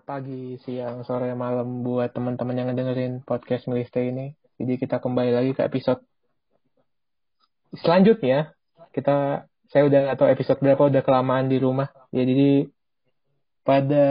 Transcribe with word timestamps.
Selamat 0.00 0.16
pagi, 0.16 0.56
siang, 0.64 1.04
sore, 1.04 1.28
malam 1.36 1.84
buat 1.84 2.08
teman-teman 2.16 2.56
yang 2.56 2.72
ngedengerin 2.72 3.20
podcast 3.20 3.68
Miliste 3.68 4.00
ini. 4.00 4.32
Jadi 4.56 4.80
kita 4.80 4.96
kembali 4.96 5.28
lagi 5.28 5.52
ke 5.52 5.60
episode 5.60 6.00
selanjutnya. 7.76 8.56
Kita, 8.96 9.44
saya 9.68 9.82
udah 9.84 10.16
tahu 10.16 10.32
episode 10.32 10.56
berapa, 10.64 10.88
udah 10.88 11.04
kelamaan 11.04 11.52
di 11.52 11.60
rumah. 11.60 11.92
Ya, 12.16 12.24
jadi 12.24 12.72
pada 13.60 14.06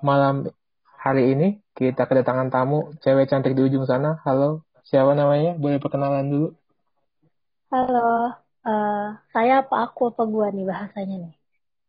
malam 0.00 0.48
hari 0.96 1.36
ini 1.36 1.60
kita 1.76 2.08
kedatangan 2.08 2.48
tamu, 2.48 2.96
cewek 3.04 3.28
cantik 3.28 3.52
di 3.52 3.68
ujung 3.68 3.84
sana. 3.84 4.24
Halo, 4.24 4.64
siapa 4.80 5.12
namanya? 5.12 5.60
Boleh 5.60 5.76
perkenalan 5.76 6.24
dulu? 6.24 6.48
Halo, 7.68 8.32
uh, 8.64 9.06
saya 9.28 9.60
apa 9.60 9.92
aku 9.92 10.08
apa 10.08 10.24
gua 10.24 10.48
nih 10.48 10.64
bahasanya 10.64 11.28
nih? 11.28 11.43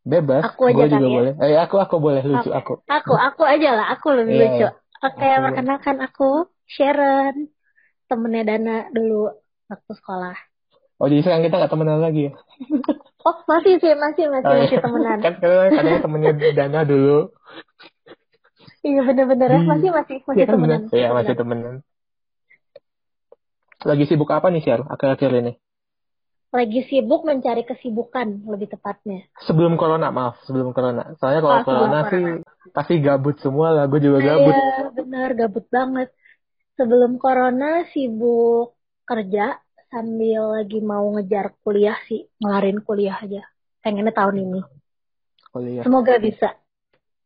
Bebas. 0.06 0.42
Aku 0.46 0.62
aja 0.70 0.86
kan 0.86 0.90
juga 0.94 1.08
ya? 1.10 1.16
boleh. 1.18 1.34
Eh, 1.42 1.58
aku 1.58 1.76
aku 1.82 1.96
boleh 1.98 2.22
lucu 2.22 2.50
Oke. 2.54 2.58
aku. 2.60 2.74
Aku, 2.86 3.14
aku 3.18 3.42
aja 3.44 3.70
lah, 3.74 3.86
aku 3.98 4.08
lebih 4.14 4.34
Iya, 4.38 4.46
lucu. 4.46 4.56
iya. 4.62 4.70
Oke, 5.02 5.26
Aku- 5.26 5.44
perkenalkan 5.50 5.98
aku 6.06 6.28
Sharon, 6.70 7.36
temennya 8.10 8.44
Dana 8.46 8.76
dulu 8.94 9.34
waktu 9.66 9.92
sekolah. 9.98 10.36
Oh 11.02 11.10
jadi 11.12 11.22
sekarang 11.26 11.44
kita 11.44 11.56
nggak 11.60 11.72
temenan 11.74 12.00
lagi 12.06 12.22
ya? 12.30 12.34
Oh, 13.26 13.42
masih 13.50 13.82
sih, 13.82 13.98
masih, 13.98 14.30
masih, 14.30 14.46
Oh, 14.46 14.54
iya. 14.54 14.70
masih 14.70 14.78
temenan. 14.86 15.18
kan 15.26 15.34
kadang 15.42 15.74
katanya 15.74 16.00
temennya 16.06 16.32
Dana 16.54 16.80
dulu. 16.86 17.34
Iya, 18.86 19.02
bener-bener 19.02 19.50
ya, 19.50 19.60
Hmm. 19.66 19.70
masih, 19.74 19.90
masih, 19.98 20.18
masih 20.30 20.46
kan 20.46 20.54
temenan. 20.54 20.82
Iya 20.94 21.10
masih 21.10 21.34
temenan. 21.34 21.76
Lagi 23.82 24.06
sibuk 24.06 24.30
apa 24.30 24.54
nih 24.54 24.62
Syar 24.62 24.86
akhir-akhir 24.86 25.32
ini? 25.42 25.52
Lagi 26.56 26.88
sibuk 26.88 27.28
mencari 27.28 27.68
kesibukan, 27.68 28.48
lebih 28.48 28.72
tepatnya. 28.72 29.28
Sebelum 29.44 29.76
corona 29.76 30.08
maaf, 30.08 30.40
sebelum 30.48 30.72
corona. 30.72 31.12
Soalnya 31.20 31.44
kalau 31.44 31.56
Oh, 31.60 31.66
corona 31.68 32.00
corona. 32.08 32.12
sih 32.12 32.24
pasti 32.72 32.94
gabut 33.04 33.36
semua 33.44 33.76
lah. 33.76 33.92
Gue 33.92 34.00
juga 34.00 34.24
gabut. 34.24 34.56
Iya, 34.56 34.96
bener, 34.96 35.30
gabut 35.36 35.68
banget. 35.68 36.16
Sebelum 36.80 37.20
corona 37.20 37.84
sibuk 37.92 38.80
kerja 39.04 39.60
sambil 39.92 40.56
lagi 40.56 40.80
mau 40.80 41.04
ngejar 41.20 41.60
kuliah 41.60 42.00
sih, 42.08 42.32
ngelarin 42.40 42.80
kuliah 42.80 43.20
aja. 43.20 43.44
Pengennya 43.84 44.16
tahun 44.16 44.48
ini. 44.48 44.62
Kuliah. 45.52 45.84
Semoga 45.84 46.16
bisa. 46.24 46.56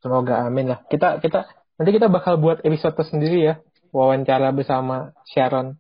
Semoga 0.02 0.42
amin 0.42 0.74
lah. 0.74 0.82
Kita 0.90 1.22
kita 1.22 1.46
nanti 1.78 1.92
kita 1.94 2.10
bakal 2.10 2.42
buat 2.42 2.66
episode 2.66 2.98
tersendiri 2.98 3.46
ya. 3.46 3.56
Wawancara 3.94 4.50
bersama 4.54 5.14
Sharon. 5.30 5.78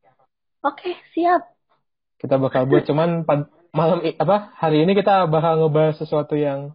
Oke, 0.65 0.97
siap. 1.13 1.58
Kita 2.19 2.35
bakal 2.35 2.67
buat 2.67 2.83
cuman 2.83 3.23
pad- 3.23 3.47
malam 3.71 4.01
apa 4.03 4.51
hari 4.57 4.83
ini 4.83 4.91
kita 4.91 5.29
bakal 5.29 5.61
ngebahas 5.61 5.95
sesuatu 5.95 6.33
yang 6.33 6.73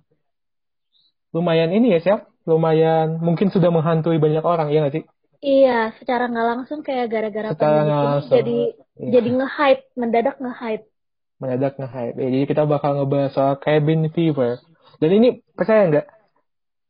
lumayan 1.35 1.75
ini 1.75 1.91
ya 1.91 2.01
siap 2.01 2.21
lumayan 2.47 3.19
mungkin 3.19 3.51
sudah 3.51 3.69
menghantui 3.69 4.23
banyak 4.23 4.41
orang 4.41 4.71
ya 4.71 4.81
nggak 4.81 4.95
sih 4.95 5.05
Iya, 5.45 5.93
secara 6.01 6.25
nggak 6.31 6.47
langsung 6.47 6.81
kayak 6.81 7.11
gara-gara 7.13 7.53
Secara 7.53 7.85
pandemi 7.85 7.93
langsung. 8.01 8.33
jadi 8.33 8.59
Iya. 8.95 9.11
jadi 9.13 9.29
nge-hype, 9.35 9.83
mendadak 9.93 10.37
nge-hype. 10.39 10.85
mendadak 11.37 11.75
nge-hype 11.77 12.17
ya, 12.17 12.29
jadi 12.31 12.45
kita 12.47 12.63
bakal 12.65 12.91
ngebahas 12.97 13.31
soal 13.35 13.55
cabin 13.59 14.07
fever 14.09 14.63
dan 15.03 15.11
ini 15.11 15.29
percaya 15.53 15.83
nggak 15.91 16.07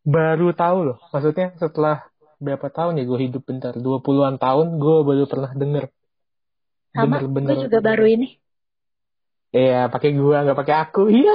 baru 0.05 0.53
tahu 0.53 0.79
loh 0.85 0.99
maksudnya 1.11 1.57
setelah 1.57 2.05
berapa 2.37 2.69
tahun 2.69 3.01
ya 3.01 3.09
gue 3.09 3.19
hidup 3.25 3.43
bentar 3.43 3.73
20-an 3.75 4.37
tahun 4.37 4.77
gue 4.77 4.97
baru 5.03 5.25
pernah 5.25 5.51
denger 5.51 5.89
Sama, 6.93 7.19
Bener-bener. 7.19 7.57
gue 7.57 7.65
juga 7.67 7.81
baru 7.81 8.05
ini. 8.07 8.29
Iya, 9.55 9.87
pakai 9.87 10.11
gua 10.19 10.43
nggak 10.43 10.59
pakai 10.59 10.77
aku. 10.83 11.03
Iya. 11.15 11.35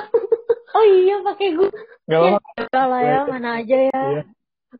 Oh 0.70 0.86
iya, 0.86 1.16
pakai 1.26 1.48
gue. 1.58 1.72
Nggak 2.06 2.20
apa-apa. 2.20 2.50
Kalau 2.70 3.00
ya, 3.02 3.20
mana 3.26 3.50
aja 3.64 3.78
ya. 3.90 4.02
Iya. 4.06 4.24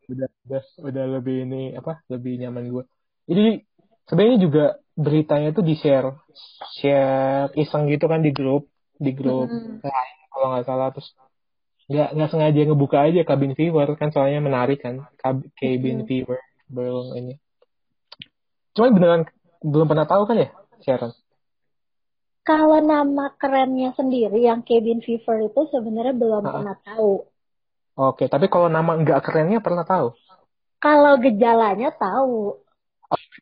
Udah, 0.06 0.28
udah, 0.46 0.62
udah 0.86 1.04
lebih 1.18 1.36
ini 1.48 1.74
apa? 1.74 2.04
Lebih 2.06 2.38
nyaman 2.46 2.64
gua. 2.70 2.84
Jadi 3.26 3.64
sebenarnya 4.06 4.38
juga 4.38 4.64
beritanya 4.94 5.50
tuh 5.50 5.64
di 5.64 5.74
share, 5.74 6.14
share 6.78 7.50
iseng 7.56 7.88
gitu 7.88 8.06
kan 8.06 8.20
di 8.20 8.30
grup, 8.30 8.68
di 9.00 9.16
grup 9.16 9.48
Mm. 9.48 9.80
lain 9.80 10.16
kalau 10.30 10.46
nggak 10.52 10.66
salah 10.68 10.88
terus 10.92 11.08
nggak 11.90 12.08
nggak 12.14 12.30
sengaja 12.30 12.60
ngebuka 12.68 12.98
aja 13.02 13.20
cabin 13.26 13.54
fever 13.56 13.88
kan 13.98 14.12
soalnya 14.14 14.44
menarik 14.44 14.78
kan 14.84 15.08
Cab- 15.18 15.48
cabin 15.56 16.04
Mm. 16.04 16.06
fever 16.06 16.38
belum 16.68 17.16
ini. 17.16 17.34
Cuman 18.76 18.90
beneran 18.94 19.22
belum 19.64 19.86
pernah 19.88 20.06
tahu 20.06 20.22
kan 20.28 20.36
ya 20.38 20.48
Sharon? 20.84 21.10
Kalau 22.50 22.82
nama 22.82 23.30
kerennya 23.38 23.94
sendiri 23.94 24.42
yang 24.42 24.66
cabin 24.66 24.98
fever 24.98 25.46
itu 25.46 25.60
sebenarnya 25.70 26.14
belum 26.18 26.42
Ah. 26.42 26.50
pernah 26.50 26.76
tahu. 26.82 27.12
Oke, 27.94 28.26
tapi 28.26 28.50
kalau 28.50 28.66
nama 28.66 28.98
nggak 28.98 29.22
kerennya 29.22 29.62
pernah 29.62 29.86
tahu? 29.86 30.10
Kalau 30.82 31.14
gejalanya 31.22 31.94
tahu. 31.94 32.58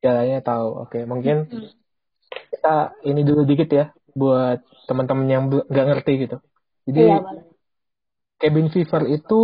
Jalannya 0.05 0.45
tahu. 0.45 0.69
Oke, 0.85 1.09
mungkin 1.09 1.49
Hmm. 1.49 1.73
kita 2.53 3.01
ini 3.09 3.25
dulu 3.25 3.49
dikit 3.49 3.69
ya 3.73 3.85
buat 4.13 4.61
teman-teman 4.85 5.25
yang 5.25 5.43
bel- 5.49 5.65
nggak 5.73 5.87
ngerti 5.89 6.13
gitu. 6.29 6.37
Jadi 6.85 7.01
Iya, 7.09 7.17
cabin 8.45 8.69
fever 8.69 9.03
itu 9.09 9.41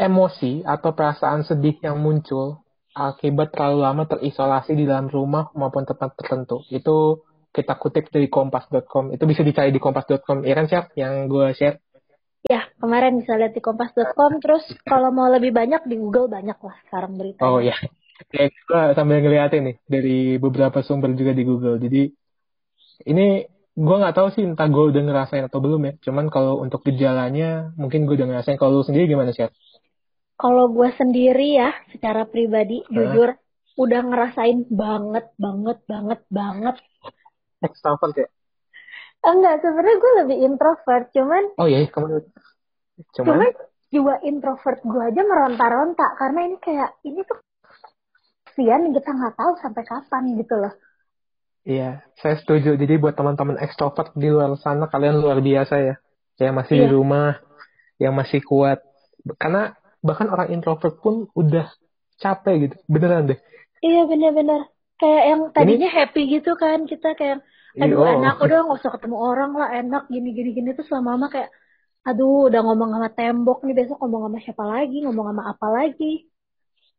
emosi 0.00 0.64
atau 0.64 0.96
perasaan 0.96 1.44
sedih 1.44 1.76
yang 1.84 2.00
muncul 2.00 2.61
akibat 2.92 3.56
terlalu 3.56 3.78
lama 3.82 4.02
terisolasi 4.04 4.76
di 4.76 4.84
dalam 4.84 5.08
rumah 5.08 5.48
maupun 5.56 5.88
tempat 5.88 6.12
tertentu. 6.16 6.64
Itu 6.68 7.24
kita 7.52 7.76
kutip 7.76 8.08
dari 8.08 8.28
kompas.com. 8.28 9.12
Itu 9.12 9.24
bisa 9.28 9.44
dicari 9.44 9.72
di 9.72 9.80
kompas.com. 9.80 10.44
Ya 10.44 10.54
kan, 10.56 10.66
Siap? 10.68 10.96
Yang 10.96 11.12
gue 11.28 11.46
share. 11.56 11.76
Ya, 12.42 12.66
kemarin 12.82 13.22
bisa 13.22 13.38
lihat 13.38 13.54
di 13.54 13.62
kompas.com. 13.62 14.40
Terus 14.42 14.64
kalau 14.82 15.14
mau 15.14 15.28
lebih 15.30 15.54
banyak 15.54 15.86
di 15.86 15.96
Google 16.00 16.26
banyak 16.26 16.58
lah 16.58 16.76
sekarang 16.88 17.14
berita. 17.16 17.44
Oh 17.44 17.62
ya. 17.62 17.76
Ya, 18.30 18.48
gue 18.48 18.82
sambil 18.94 19.18
ngeliatin 19.18 19.62
nih 19.66 19.76
dari 19.86 20.18
beberapa 20.38 20.78
sumber 20.82 21.12
juga 21.18 21.34
di 21.34 21.42
Google. 21.42 21.78
Jadi 21.78 22.12
ini 23.08 23.46
gue 23.72 23.96
nggak 23.98 24.14
tahu 24.14 24.28
sih 24.36 24.44
entah 24.44 24.68
gue 24.68 24.84
udah 24.94 25.02
ngerasain 25.02 25.44
atau 25.46 25.58
belum 25.58 25.80
ya. 25.86 25.92
Cuman 26.02 26.28
kalau 26.28 26.60
untuk 26.62 26.86
gejalanya 26.86 27.72
mungkin 27.74 28.06
gue 28.06 28.14
udah 28.14 28.28
ngerasain. 28.28 28.58
Kalau 28.58 28.80
lu 28.80 28.84
sendiri 28.86 29.10
gimana 29.10 29.30
sih? 29.34 29.46
Kalau 30.40 30.64
gue 30.74 30.88
sendiri 31.00 31.56
ya, 31.60 31.70
secara 31.92 32.22
pribadi, 32.26 32.82
Hah? 32.90 32.92
jujur, 32.94 33.28
udah 33.78 34.00
ngerasain 34.04 34.66
banget, 34.68 35.24
banget, 35.38 35.78
banget, 35.88 36.20
banget. 36.28 36.76
Extrovert 37.62 38.16
ya? 38.16 38.26
Enggak, 39.22 39.62
sebenarnya 39.62 39.96
gue 40.02 40.12
lebih 40.24 40.38
introvert. 40.50 41.04
Cuman, 41.14 41.44
Oh 41.58 41.66
iya, 41.68 41.86
kamu 41.86 42.26
cuman 43.16 43.40
cuman 43.40 43.50
jiwa 43.92 44.14
introvert 44.26 44.80
gue 44.82 45.02
aja 45.08 45.22
meronta-ronta. 45.22 46.06
Karena 46.18 46.40
ini 46.48 46.56
kayak, 46.58 46.90
ini 47.06 47.20
tuh 47.28 47.38
kesian 48.46 48.82
kita 48.96 49.10
nggak 49.18 49.34
tahu 49.40 49.52
sampai 49.62 49.82
kapan 49.86 50.22
gitu 50.40 50.54
loh. 50.62 50.72
iya, 51.68 52.02
saya 52.20 52.34
setuju. 52.40 52.74
Jadi 52.82 52.94
buat 53.02 53.14
teman-teman 53.18 53.56
extrovert 53.64 54.10
di 54.18 54.28
luar 54.34 54.50
sana 54.64 54.84
kalian 54.92 55.16
luar 55.22 55.38
biasa 55.48 55.74
ya. 55.88 55.94
Yang 56.42 56.54
masih 56.58 56.74
di 56.80 56.86
Iya. 56.86 56.92
rumah, 56.94 57.28
yang 58.02 58.14
masih 58.20 58.40
kuat. 58.50 58.78
Karena 59.40 59.74
bahkan 60.06 60.28
orang 60.34 60.48
introvert 60.54 60.94
pun 61.04 61.14
udah 61.40 61.66
capek 62.22 62.54
gitu. 62.68 62.76
Beneran 62.92 63.22
deh. 63.30 63.38
Iya 63.86 64.00
bener-bener. 64.10 64.60
Kayak 65.00 65.22
yang 65.30 65.40
tadinya 65.56 65.88
happy 65.96 66.20
gitu 66.34 66.50
kan. 66.62 66.78
Kita 66.90 67.08
kayak, 67.18 67.38
aduh 67.82 67.98
Iya. 68.04 68.10
enak 68.20 68.34
udah 68.44 68.56
nggak 68.64 68.78
usah 68.80 68.92
ketemu 68.94 69.16
orang 69.28 69.50
lah 69.60 69.68
enak 69.80 70.02
gini 70.12 70.28
gini 70.36 70.50
gini 70.56 70.68
terus 70.76 70.90
lama-lama 70.94 71.26
kayak 71.34 71.50
aduh 72.08 72.50
udah 72.50 72.60
ngomong 72.66 72.90
sama 72.94 73.08
tembok 73.18 73.58
nih 73.66 73.74
besok 73.78 73.96
ngomong 74.02 74.22
sama 74.28 74.38
siapa 74.44 74.64
lagi 74.74 74.96
ngomong 75.06 75.26
sama 75.30 75.42
apa 75.52 75.66
lagi 75.78 76.04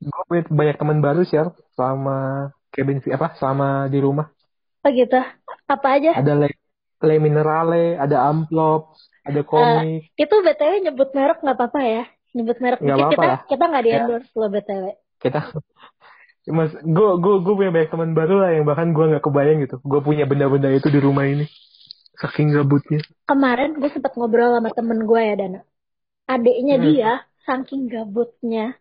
Gue 0.04 0.24
punya 0.28 0.44
banyak 0.60 0.76
teman 0.82 1.00
baru 1.00 1.22
sih 1.24 1.38
ya, 1.40 1.46
selama 1.76 2.16
cabin 2.74 3.00
fee- 3.04 3.16
apa 3.16 3.28
selama 3.40 3.68
di 3.94 4.00
rumah. 4.04 4.28
apa 4.84 4.88
gitu 5.00 5.16
apa 5.74 5.88
aja 5.96 6.12
Ada 6.20 6.34
le, 6.44 6.48
le 7.08 7.16
minerale, 7.24 7.96
ada 7.96 8.18
amplop, 8.28 8.82
ada 9.24 9.42
komik. 9.48 10.12
itu 10.20 10.36
btw 10.46 10.74
nyebut 10.84 11.10
merek 11.16 11.40
nggak 11.40 11.56
apa-apa 11.56 11.80
ya 11.88 12.04
nyebut 12.34 12.58
merek 12.60 12.80
Nggak 12.80 12.98
dikit 13.00 13.00
apa-apa 13.00 13.14
kita 13.16 13.28
lah. 13.28 13.40
kita 13.48 13.64
nggak 13.66 13.84
di 13.84 13.90
Ya. 13.90 13.98
endorse 14.00 14.32
lo 14.34 14.48
btw 14.50 14.86
Kita 15.20 15.40
Mas, 16.50 16.72
gue 16.76 17.10
gue 17.18 17.36
gue 17.40 17.54
punya 17.56 17.72
banyak 17.72 17.90
teman 17.90 18.12
baru 18.12 18.36
lah 18.38 18.52
yang 18.52 18.66
bahkan 18.66 18.92
gue 18.92 19.06
nggak 19.08 19.24
kebayang 19.24 19.64
gitu. 19.64 19.80
Gue 19.82 20.04
punya 20.04 20.28
benda-benda 20.28 20.68
itu 20.70 20.92
di 20.92 21.00
rumah 21.00 21.24
ini. 21.24 21.48
Saking 22.14 22.52
gabutnya. 22.52 23.00
kemarin 23.24 23.74
gue 23.74 23.90
sempat 23.90 24.14
ngobrol 24.14 24.54
sama 24.54 24.70
temen 24.70 25.02
gue 25.02 25.18
ya 25.20 25.36
Dana 25.36 25.60
adiknya 26.26 26.76
Hmm. 26.78 26.86
dia 26.86 27.12
saking 27.42 27.90
gabutnya 27.90 28.78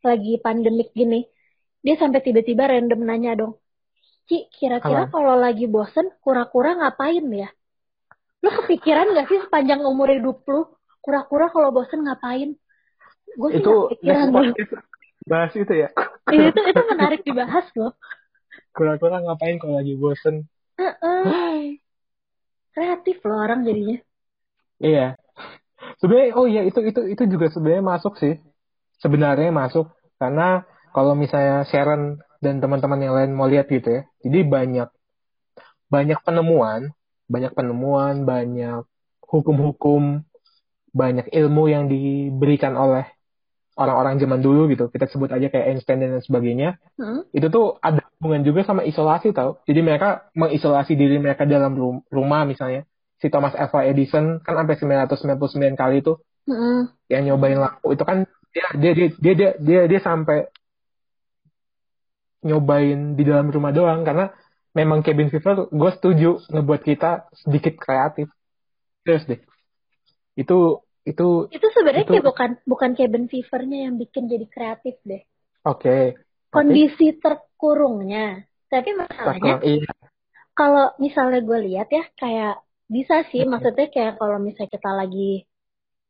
lagi 0.00 0.36
pandemik 0.36 0.90
gini 0.92 1.24
dia 1.80 1.94
sampai 1.94 2.20
tiba-tiba 2.20 2.66
random 2.66 3.00
nanya 3.00 3.32
dong 3.36 3.54
Ci 4.26 4.48
kira-kira 4.50 5.06
Apa? 5.06 5.12
kalau 5.12 5.36
lagi 5.36 5.64
bosen 5.64 6.10
kura-kura 6.18 6.74
ngapain 6.74 7.24
ya 7.30 7.48
lu 8.40 8.50
kepikiran 8.52 9.12
gak 9.12 9.28
sih 9.28 9.38
sepanjang 9.40 9.80
umur 9.80 10.10
hidup 10.10 10.42
lu 10.44 10.66
kura-kura 11.00 11.48
kalau 11.48 11.70
bosen 11.70 12.04
ngapain 12.04 12.58
gue 13.34 13.48
sih 13.50 13.58
itu 13.60 13.70
loh 13.70 13.88
podcast 14.30 14.72
bahas 15.24 15.52
itu 15.56 15.72
ya. 15.72 15.88
itu 16.28 16.58
itu 16.60 16.82
menarik 16.92 17.20
dibahas 17.24 17.66
loh 17.76 17.92
Kura-kura 18.74 19.22
ngapain 19.22 19.56
kalau 19.62 19.78
lagi 19.78 19.94
bosen? 19.94 20.50
Heeh. 20.74 21.78
kreatif 22.74 23.22
loh 23.22 23.38
orang 23.38 23.62
jadinya 23.62 23.98
Iya. 24.82 25.14
sebenarnya 26.02 26.30
oh 26.34 26.46
iya 26.50 26.62
itu 26.66 26.82
itu 26.82 27.00
itu 27.06 27.22
juga 27.30 27.46
sebenarnya 27.54 27.84
masuk 27.86 28.18
sih 28.18 28.34
sebenarnya 28.98 29.54
masuk 29.54 29.86
karena 30.18 30.66
kalau 30.90 31.14
misalnya 31.14 31.62
Sharon 31.70 32.18
dan 32.42 32.58
teman-teman 32.58 32.98
yang 32.98 33.14
lain 33.14 33.30
mau 33.32 33.46
lihat 33.46 33.70
gitu 33.70 33.86
ya 33.86 34.02
jadi 34.26 34.42
banyak 34.42 34.88
banyak 35.86 36.18
penemuan 36.26 36.90
banyak 37.30 37.52
penemuan 37.54 38.26
banyak 38.26 38.82
hukum-hukum 39.22 40.26
banyak 40.90 41.26
ilmu 41.30 41.70
yang 41.70 41.86
diberikan 41.86 42.74
oleh 42.74 43.06
orang-orang 43.74 44.22
zaman 44.22 44.40
dulu 44.40 44.70
gitu. 44.70 44.86
Kita 44.90 45.06
sebut 45.10 45.30
aja 45.34 45.46
kayak 45.50 45.66
Einstein 45.74 46.00
dan 46.02 46.22
sebagainya. 46.22 46.78
Hmm? 46.98 47.26
itu 47.34 47.46
tuh 47.50 47.78
ada 47.82 48.02
hubungan 48.18 48.46
juga 48.46 48.62
sama 48.62 48.86
isolasi 48.86 49.34
tau. 49.34 49.58
Jadi 49.66 49.80
mereka 49.82 50.30
mengisolasi 50.38 50.94
diri 50.94 51.18
mereka 51.18 51.42
dalam 51.44 51.74
rum- 51.74 52.04
rumah 52.10 52.46
misalnya. 52.46 52.86
Si 53.18 53.26
Thomas 53.32 53.54
Alva 53.56 53.86
Edison 53.88 54.38
kan 54.44 54.54
sampai 54.58 54.76
999 54.78 55.74
kali 55.78 55.96
itu 56.04 56.12
Mm-mm. 56.46 56.92
yang 57.10 57.22
nyobain 57.26 57.58
lampu. 57.58 57.94
Itu 57.94 58.04
kan 58.06 58.28
dia 58.54 58.66
dia 58.78 58.92
dia 58.94 59.08
dia 59.18 59.34
dia 59.34 59.50
dia, 59.58 59.80
dia 59.90 60.00
sampai 60.02 60.46
nyobain 62.44 63.16
di 63.18 63.22
dalam 63.26 63.50
rumah 63.50 63.72
doang. 63.74 64.04
Karena 64.06 64.30
memang 64.74 65.02
cabin 65.06 65.30
fever 65.30 65.70
gue 65.70 65.90
setuju 65.98 66.30
ngebuat 66.52 66.82
kita 66.84 67.10
sedikit 67.42 67.74
kreatif. 67.80 68.30
Terus 69.02 69.22
deh. 69.26 69.40
Itu 70.38 70.82
itu 71.04 71.28
Itu 71.52 71.66
sebenarnya 71.76 72.04
Itu- 72.08 72.14
kayak 72.16 72.26
bukan 72.26 72.50
bukan 72.64 72.90
cabin 72.96 73.24
fevernya 73.28 73.78
yang 73.88 73.94
bikin 74.00 74.24
jadi 74.28 74.46
kreatif 74.48 74.96
deh. 75.04 75.22
oke 75.64 75.96
Kondisi 76.48 77.18
terkurungnya. 77.18 78.46
Tapi 78.70 78.90
masalahnya 78.96 79.58
iya 79.62 79.90
kalau 80.54 80.94
misalnya 81.02 81.42
gue 81.42 81.58
lihat 81.66 81.88
ya 81.90 82.04
kayak 82.14 82.62
bisa 82.86 83.26
sih 83.30 83.42
maksudnya 83.42 83.90
kayak 83.90 84.14
kalau 84.22 84.38
misalnya 84.38 84.70
kita 84.70 84.90
lagi 84.94 85.30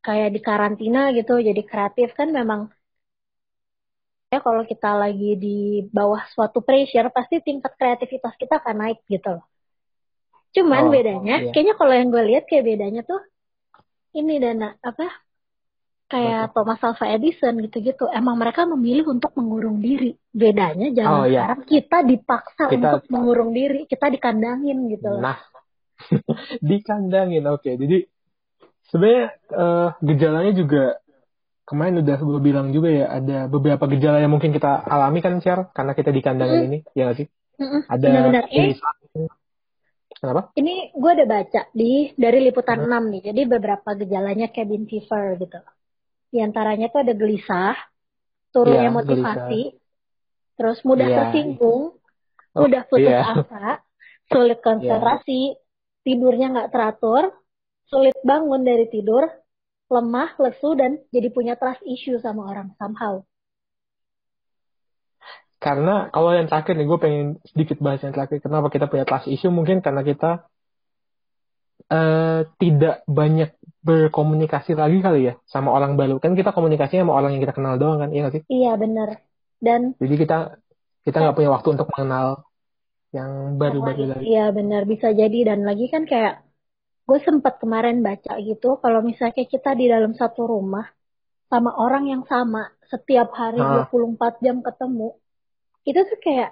kayak 0.04 0.36
di 0.36 0.40
karantina 0.44 1.00
gitu 1.16 1.40
jadi 1.40 1.62
kreatif 1.64 2.12
kan 2.12 2.28
memang 2.28 2.68
ya 4.28 4.38
kalau 4.44 4.62
kita 4.68 4.90
lagi 4.98 5.38
di 5.38 5.56
bawah 5.88 6.20
suatu 6.34 6.60
pressure 6.60 7.08
pasti 7.08 7.40
tingkat 7.40 7.72
kreativitas 7.78 8.34
kita 8.36 8.60
akan 8.60 8.76
naik 8.84 8.98
gitu 9.08 9.38
loh. 9.40 9.44
Oh, 9.44 9.48
Cuman 10.54 10.90
bedanya 10.92 11.40
iya. 11.40 11.50
kayaknya 11.54 11.74
kalau 11.78 11.94
yang 11.94 12.08
gue 12.14 12.22
lihat 12.30 12.44
kayak 12.50 12.64
bedanya 12.68 13.02
tuh 13.06 13.20
ini 14.14 14.34
dana 14.38 14.74
apa 14.80 15.06
kayak 16.04 16.54
Thomas 16.54 16.78
Alva 16.84 17.06
Edison 17.10 17.58
gitu-gitu 17.58 18.06
emang 18.12 18.36
mereka 18.38 18.68
memilih 18.68 19.10
untuk 19.10 19.34
mengurung 19.34 19.80
diri 19.80 20.14
bedanya 20.30 20.92
zaman 20.94 21.10
Oh, 21.10 21.24
iya. 21.26 21.42
sekarang 21.42 21.62
kita 21.66 21.98
dipaksa 22.04 22.64
Kita- 22.70 22.76
untuk 22.76 23.02
mengurung 23.10 23.50
diri 23.50 23.88
kita 23.88 24.06
dikandangin 24.12 24.78
gitu. 24.94 25.10
Nah, 25.18 25.38
dikandangin. 26.70 27.44
Oke, 27.50 27.74
jadi 27.74 28.06
sebenarnya 28.92 29.24
eh, 29.34 29.88
gejalanya 30.04 30.52
juga 30.54 30.82
kemarin 31.64 32.04
udah 32.04 32.16
gue 32.20 32.40
bilang 32.44 32.68
juga 32.76 32.92
ya 32.92 33.06
ada 33.08 33.48
beberapa 33.48 33.88
gejala 33.88 34.20
yang 34.20 34.30
mungkin 34.36 34.52
kita 34.52 34.84
alami 34.84 35.24
kan 35.24 35.40
share 35.40 35.72
karena 35.72 35.92
kita 35.96 36.12
dikandangin 36.12 36.60
Mm. 36.60 36.68
ini, 36.68 36.78
ya 36.92 37.08
nggak 37.08 37.18
sih? 37.24 37.28
Mm-mm, 37.58 37.80
Ada 37.88 38.04
benar-benar. 38.04 38.44
Eh, 38.52 38.58
gelisah. 38.60 38.94
Kenapa? 40.24 40.42
ini 40.56 40.88
gue 40.96 41.10
udah 41.20 41.28
baca 41.28 41.60
di 41.76 42.08
dari 42.16 42.38
liputan 42.40 42.80
Hmm. 42.80 42.88
6 42.88 43.04
nih. 43.12 43.22
Jadi 43.28 43.40
beberapa 43.44 43.92
gejalanya 43.92 44.48
cabin 44.48 44.88
fever 44.88 45.36
gitu. 45.36 45.60
Di 46.32 46.40
antaranya 46.40 46.88
tuh 46.88 47.04
ada 47.04 47.12
gelisah, 47.12 47.76
turunnya 48.48 48.88
Iya, 48.88 48.96
motivasi, 48.96 49.62
terus 50.56 50.80
mudah 50.88 51.08
Iya. 51.12 51.16
tersinggung, 51.20 52.00
Oh, 52.54 52.60
mudah 52.64 52.86
putus 52.88 53.10
iya. 53.10 53.34
asa, 53.36 53.82
sulit 54.30 54.62
konsentrasi, 54.64 55.58
tidurnya 56.06 56.54
nggak 56.54 56.70
teratur, 56.72 57.34
sulit 57.90 58.16
bangun 58.24 58.62
dari 58.64 58.88
tidur, 58.88 59.28
lemah, 59.92 60.38
lesu, 60.40 60.72
dan 60.78 61.02
jadi 61.12 61.28
punya 61.34 61.54
trust 61.60 61.82
issue 61.84 62.16
sama 62.22 62.48
orang 62.48 62.72
somehow. 62.80 63.20
Karena 65.64 66.12
kalau 66.14 66.30
yang 66.36 66.46
terakhir 66.50 66.76
nih, 66.76 66.86
gue 66.90 66.98
pengen 67.04 67.26
sedikit 67.48 67.78
bahas 67.84 68.00
yang 68.04 68.12
terakhir. 68.12 68.38
Kenapa 68.44 68.68
kita 68.74 68.84
punya 68.90 69.04
trust 69.08 69.26
issue? 69.32 69.48
Mungkin 69.48 69.80
karena 69.80 70.02
kita 70.04 70.30
eh 71.84 72.40
tidak 72.60 73.04
banyak 73.04 73.50
berkomunikasi 73.84 74.72
lagi 74.72 74.98
kali 75.04 75.20
ya 75.28 75.34
sama 75.44 75.68
orang 75.76 75.92
baru. 76.00 76.16
Kan 76.20 76.32
kita 76.36 76.56
komunikasinya 76.56 77.04
sama 77.04 77.14
orang 77.20 77.36
yang 77.36 77.42
kita 77.44 77.54
kenal 77.56 77.74
doang 77.76 77.98
kan, 78.00 78.08
iya 78.12 78.20
nggak 78.24 78.34
sih? 78.36 78.42
Iya 78.48 78.72
bener. 78.80 79.08
Dan 79.60 79.80
Jadi 80.00 80.14
kita 80.20 80.36
kita 81.04 81.16
nggak 81.20 81.36
punya 81.36 81.50
waktu 81.52 81.68
untuk 81.76 81.88
mengenal 81.92 82.26
yang 83.12 83.30
baru-baru 83.60 84.02
lagi. 84.10 84.24
Iya 84.24 84.44
benar 84.56 84.82
bisa 84.88 85.08
jadi 85.12 85.38
dan 85.48 85.60
lagi 85.68 85.86
kan 85.92 86.02
kayak 86.08 86.44
gue 87.04 87.18
sempat 87.20 87.60
kemarin 87.60 88.00
baca 88.00 88.40
gitu 88.40 88.80
kalau 88.80 89.04
misalnya 89.04 89.44
kita 89.44 89.76
di 89.76 89.86
dalam 89.92 90.16
satu 90.16 90.48
rumah 90.48 90.88
sama 91.52 91.76
orang 91.76 92.08
yang 92.08 92.24
sama 92.24 92.72
setiap 92.88 93.28
hari 93.36 93.60
Ah. 93.60 93.84
24 93.92 94.40
jam 94.40 94.64
ketemu 94.64 95.12
itu 95.88 96.00
tuh 96.10 96.18
kayak 96.24 96.50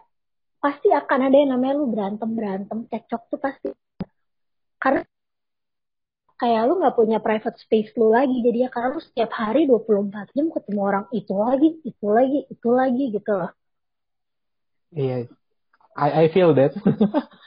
pasti 0.63 0.89
akan 1.01 1.21
ada 1.27 1.37
yang 1.41 1.51
namanya 1.55 1.75
lu 1.81 1.87
berantem 1.95 2.31
berantem 2.39 2.79
cekcok 2.91 3.23
tuh 3.31 3.41
pasti 3.45 3.69
karena 4.83 5.01
kayak 6.41 6.63
lu 6.69 6.73
nggak 6.81 6.97
punya 6.99 7.19
private 7.27 7.59
space 7.65 7.91
lu 8.01 8.07
lagi 8.17 8.37
jadi 8.47 8.59
ya 8.65 8.69
karena 8.75 8.89
lu 8.95 9.01
setiap 9.09 9.31
hari 9.41 9.61
24 9.71 10.27
jam 10.37 10.47
ketemu 10.55 10.81
orang 10.91 11.05
itu 11.21 11.33
lagi 11.45 11.69
itu 11.91 12.07
lagi 12.17 12.39
itu 12.55 12.69
lagi 12.81 13.05
gitu 13.17 13.31
loh 13.41 13.51
Iya, 14.93 15.27
I 15.97 16.09
I 16.25 16.29
feel 16.35 16.55
that. 16.55 16.73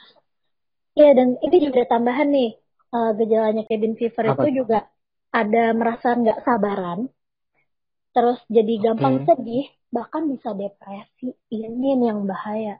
Iya 0.98 1.10
dan 1.18 1.28
ini 1.46 1.56
juga 1.64 1.76
ada 1.80 1.92
tambahan 1.94 2.28
nih 2.36 2.48
eh, 2.96 3.10
gejalanya 3.18 3.62
cabin 3.68 3.94
fever 4.00 4.24
Apa 4.26 4.42
itu 4.42 4.48
juga 4.58 4.78
ada 5.40 5.62
merasa 5.78 6.08
nggak 6.20 6.38
sabaran, 6.46 6.98
terus 8.14 8.38
jadi 8.56 8.72
gampang 8.84 9.16
Oke. 9.22 9.26
sedih, 9.28 9.64
bahkan 9.96 10.22
bisa 10.32 10.50
depresi. 10.52 11.32
Ini 11.48 11.90
yang 12.08 12.20
bahaya. 12.28 12.76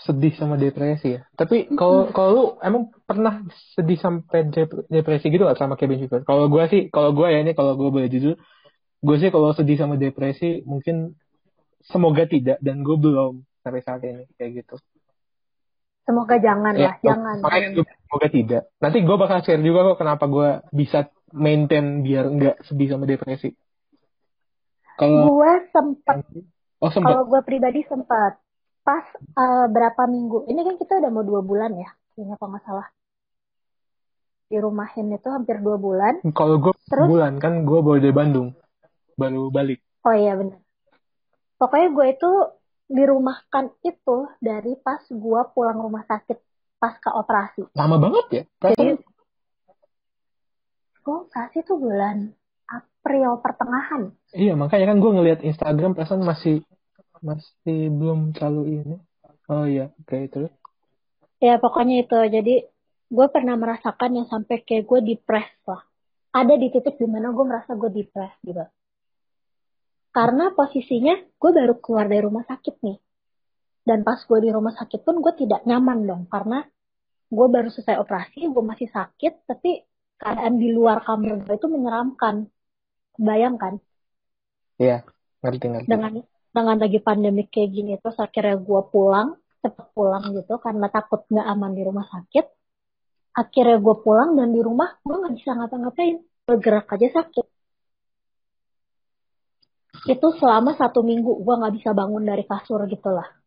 sedih 0.00 0.32
sama 0.40 0.56
depresi 0.56 1.20
ya. 1.20 1.20
Tapi 1.36 1.76
kalau 1.76 2.08
kalau 2.16 2.30
lu 2.32 2.44
emang 2.64 2.88
pernah 3.04 3.44
sedih 3.76 4.00
sampai 4.00 4.48
dep- 4.48 4.88
depresi 4.88 5.28
gitu 5.28 5.44
gak 5.44 5.60
sama 5.60 5.76
cabin 5.76 6.00
fever? 6.00 6.24
Kalau 6.24 6.48
gue 6.48 6.64
sih, 6.72 6.82
kalau 6.88 7.12
gue 7.12 7.28
ya 7.28 7.44
ini 7.44 7.52
kalau 7.52 7.76
gue 7.76 7.88
boleh 7.92 8.08
jujur, 8.08 8.34
gue 9.04 9.16
sih 9.20 9.28
kalau 9.28 9.52
sedih 9.52 9.76
sama 9.76 10.00
depresi 10.00 10.64
mungkin 10.64 11.12
semoga 11.84 12.24
tidak 12.24 12.56
dan 12.64 12.80
gue 12.80 12.96
belum 12.96 13.44
sampai 13.60 13.80
saat 13.84 14.00
ini 14.04 14.24
kayak 14.40 14.64
gitu. 14.64 14.76
Semoga 16.08 16.36
jangan 16.40 16.74
Ya, 16.74 16.90
lah, 16.90 16.96
jangan. 17.04 17.36
makanya 17.44 17.68
gue 17.76 17.84
semoga 17.84 18.28
tidak. 18.32 18.62
Nanti 18.80 18.98
gue 19.04 19.16
bakal 19.20 19.38
share 19.44 19.60
juga 19.60 19.80
kok 19.92 19.98
kenapa 20.00 20.24
gue 20.32 20.48
bisa 20.72 20.98
maintain 21.30 22.00
biar 22.00 22.24
nggak 22.24 22.56
sedih 22.66 22.88
sama 22.96 23.04
depresi. 23.04 23.52
Kalau 25.00 25.32
Gue 25.32 25.52
sempat, 25.72 26.16
oh 26.84 26.90
kalau 26.92 27.24
gue 27.24 27.40
pribadi 27.40 27.80
sempat 27.88 28.36
pas 28.84 29.04
eh, 29.16 29.66
berapa 29.72 30.04
minggu. 30.04 30.44
Ini 30.44 30.60
kan 30.60 30.76
kita 30.76 31.00
udah 31.00 31.10
mau 31.12 31.24
dua 31.24 31.40
bulan 31.40 31.72
ya, 31.72 31.88
ini 32.20 32.36
kalau 32.36 32.52
nggak 32.52 32.64
salah. 32.68 32.88
Di 34.50 34.60
rumahin 34.60 35.08
itu 35.14 35.28
hampir 35.32 35.56
dua 35.64 35.80
bulan. 35.80 36.20
kalau 36.36 36.60
gue 36.60 36.74
Terus? 36.84 37.08
bulan 37.08 37.40
kan 37.40 37.64
gue 37.64 37.80
baru 37.80 37.96
dari 37.96 38.12
Bandung 38.12 38.52
baru 39.16 39.48
balik. 39.48 39.80
Oh 40.04 40.12
iya 40.16 40.36
benar. 40.36 40.60
Pokoknya 41.60 41.88
gue 41.92 42.06
itu 42.12 42.30
dirumahkan 42.90 43.70
itu 43.86 44.16
dari 44.42 44.74
pas 44.80 45.00
gue 45.06 45.40
pulang 45.54 45.78
rumah 45.78 46.04
sakit 46.08 46.36
pasca 46.80 47.12
operasi. 47.14 47.68
Lama 47.76 47.96
banget 48.00 48.24
ya. 48.32 48.42
Jadi 48.72 48.96
gue 51.00 51.16
operasi 51.28 51.64
tuh 51.64 51.76
bulan 51.76 52.32
April 52.70 53.42
pertengahan. 53.42 54.02
Iya, 54.30 54.54
makanya 54.54 54.94
kan 54.94 54.98
gue 55.02 55.10
ngelihat 55.10 55.40
Instagram 55.42 55.98
perasaan 55.98 56.22
masih 56.22 56.62
masih 57.20 57.90
belum 57.92 58.32
terlalu 58.32 58.62
ini. 58.80 58.96
Oh 59.50 59.66
iya, 59.66 59.90
oke 59.90 60.16
terus. 60.30 60.52
Ya 61.42 61.58
pokoknya 61.58 62.06
itu. 62.06 62.14
Jadi 62.14 62.54
gue 63.10 63.26
pernah 63.32 63.58
merasakan 63.58 64.22
yang 64.22 64.26
sampai 64.30 64.62
kayak 64.62 64.86
gue 64.86 65.00
depres 65.02 65.50
lah. 65.66 65.82
Ada 66.30 66.54
di 66.54 66.70
titik 66.70 66.94
di 66.94 67.10
mana 67.10 67.34
gue 67.34 67.42
merasa 67.42 67.74
gue 67.74 67.90
depres 67.90 68.30
gitu. 68.46 68.62
Karena 70.14 70.54
posisinya 70.54 71.18
gue 71.18 71.50
baru 71.50 71.74
keluar 71.82 72.06
dari 72.06 72.22
rumah 72.22 72.46
sakit 72.46 72.76
nih. 72.86 72.98
Dan 73.82 74.06
pas 74.06 74.22
gue 74.22 74.38
di 74.38 74.50
rumah 74.54 74.76
sakit 74.76 75.02
pun 75.02 75.18
gue 75.18 75.34
tidak 75.34 75.66
nyaman 75.66 76.06
dong. 76.06 76.22
Karena 76.30 76.62
gue 77.30 77.46
baru 77.50 77.66
selesai 77.72 77.98
operasi, 77.98 78.46
gue 78.46 78.64
masih 78.64 78.86
sakit. 78.86 79.50
Tapi 79.50 79.82
keadaan 80.20 80.60
di 80.60 80.70
luar 80.70 81.02
kamar 81.02 81.42
gue 81.42 81.56
itu 81.58 81.66
menyeramkan. 81.66 82.46
Bayangkan 83.18 83.80
Iya, 84.80 85.04
ngerti 85.44 85.66
ngerti. 85.68 85.88
dengan 85.88 86.12
dengan 86.50 86.76
lagi 86.80 86.98
pandemi 87.04 87.46
kayak 87.46 87.70
gini 87.70 87.92
terus 88.00 88.16
akhirnya 88.16 88.56
gue 88.58 88.82
pulang 88.88 89.36
cepet 89.60 89.86
pulang 89.92 90.24
gitu 90.32 90.56
karena 90.56 90.88
takut 90.88 91.22
nggak 91.28 91.46
aman 91.46 91.72
di 91.76 91.82
rumah 91.84 92.06
sakit. 92.08 92.46
Akhirnya 93.36 93.76
gue 93.78 93.96
pulang 94.00 94.34
dan 94.34 94.50
di 94.50 94.60
rumah 94.64 94.96
gue 95.04 95.16
nggak 95.20 95.34
bisa 95.36 95.50
ngapa-ngapain 95.52 96.16
bergerak 96.48 96.88
aja 96.96 97.08
sakit. 97.22 97.46
Itu 100.08 100.26
selama 100.40 100.72
satu 100.80 101.04
minggu 101.04 101.44
gue 101.44 101.54
nggak 101.60 101.74
bisa 101.76 101.92
bangun 101.92 102.24
dari 102.24 102.42
kasur 102.48 102.88
gitu 102.88 103.12
lah 103.12 103.40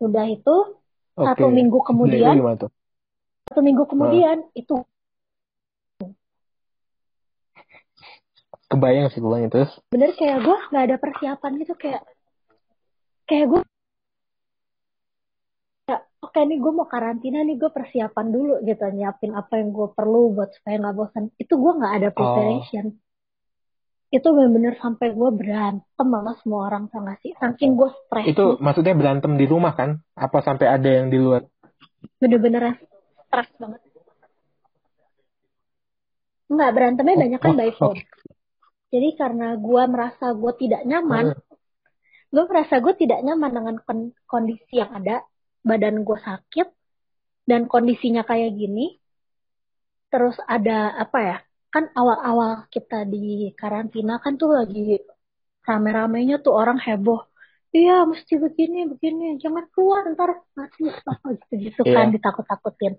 udah 0.00 0.26
itu 0.32 0.56
Oke. 1.14 1.24
satu 1.28 1.46
minggu 1.52 1.78
kemudian 1.84 2.34
satu 3.46 3.60
minggu 3.60 3.84
kemudian 3.84 4.48
itu 4.56 4.80
kebayang 8.70 9.10
sih 9.10 9.18
kebayang 9.18 9.50
terus? 9.50 9.72
Bener 9.90 10.14
kayak 10.14 10.46
gue 10.46 10.56
nggak 10.70 10.84
ada 10.86 10.96
persiapan 11.02 11.50
gitu 11.58 11.74
kayak 11.74 12.02
kayak 13.26 13.46
gue 13.50 13.60
oke 16.20 16.38
nih 16.46 16.58
gue 16.62 16.72
mau 16.72 16.86
karantina 16.86 17.42
nih 17.42 17.58
gue 17.58 17.70
persiapan 17.74 18.26
dulu 18.30 18.62
gitu 18.62 18.86
nyiapin 18.94 19.34
apa 19.34 19.58
yang 19.58 19.74
gue 19.74 19.88
perlu 19.90 20.30
buat 20.38 20.54
supaya 20.54 20.78
nggak 20.78 20.94
bosan 20.94 21.24
itu 21.34 21.52
gue 21.58 21.72
nggak 21.74 21.94
ada 21.98 22.08
preparation. 22.14 22.86
Itu 24.10 24.34
bener-bener 24.34 24.74
sampai 24.78 25.14
gue 25.14 25.30
berantem 25.34 25.86
sama 26.10 26.34
semua 26.42 26.60
orang 26.66 26.90
sama 26.90 27.14
sih? 27.22 27.34
Saking 27.38 27.74
gue 27.74 27.90
stres 28.06 28.26
itu 28.30 28.58
maksudnya 28.62 28.94
berantem 28.94 29.34
di 29.34 29.46
rumah 29.50 29.74
kan? 29.74 29.98
Apa 30.14 30.42
sampai 30.46 30.66
ada 30.70 30.86
yang 30.86 31.10
di 31.10 31.18
luar? 31.18 31.46
Bener-bener 32.22 32.78
stres 33.26 33.50
banget. 33.58 33.80
Enggak, 36.50 36.70
berantemnya 36.74 37.14
banyak 37.14 37.38
kan 37.38 37.54
Oh, 37.54 37.58
by 37.58 37.70
phone. 37.78 37.98
Jadi 38.90 39.08
karena 39.14 39.54
gue 39.54 39.82
merasa 39.86 40.34
gue 40.34 40.52
tidak 40.58 40.82
nyaman, 40.82 41.30
gue 42.34 42.44
merasa 42.50 42.74
gue 42.82 42.94
tidak 42.98 43.22
nyaman 43.22 43.50
dengan 43.54 43.76
kon- 43.86 44.14
kondisi 44.26 44.82
yang 44.82 44.90
ada, 44.98 45.22
badan 45.62 46.02
gue 46.02 46.18
sakit, 46.18 46.68
dan 47.46 47.70
kondisinya 47.70 48.26
kayak 48.26 48.50
gini. 48.58 48.98
Terus 50.10 50.36
ada 50.42 50.98
apa 50.98 51.18
ya, 51.22 51.36
kan 51.70 51.86
awal-awal 51.94 52.66
kita 52.66 53.06
di 53.06 53.54
karantina 53.54 54.18
kan 54.18 54.34
tuh 54.34 54.50
lagi 54.58 54.98
rame-ramenya 55.62 56.42
tuh 56.42 56.50
orang 56.50 56.82
heboh. 56.82 57.30
Iya, 57.70 58.02
mesti 58.10 58.34
begini, 58.34 58.90
begini. 58.90 59.38
Jangan 59.38 59.70
keluar, 59.70 60.02
ntar 60.10 60.42
mati. 60.58 60.90
Apa 60.90 61.38
gitu-gitu 61.38 61.86
kan, 61.86 62.10
Iya. 62.10 62.14
ditakut-takutin. 62.18 62.98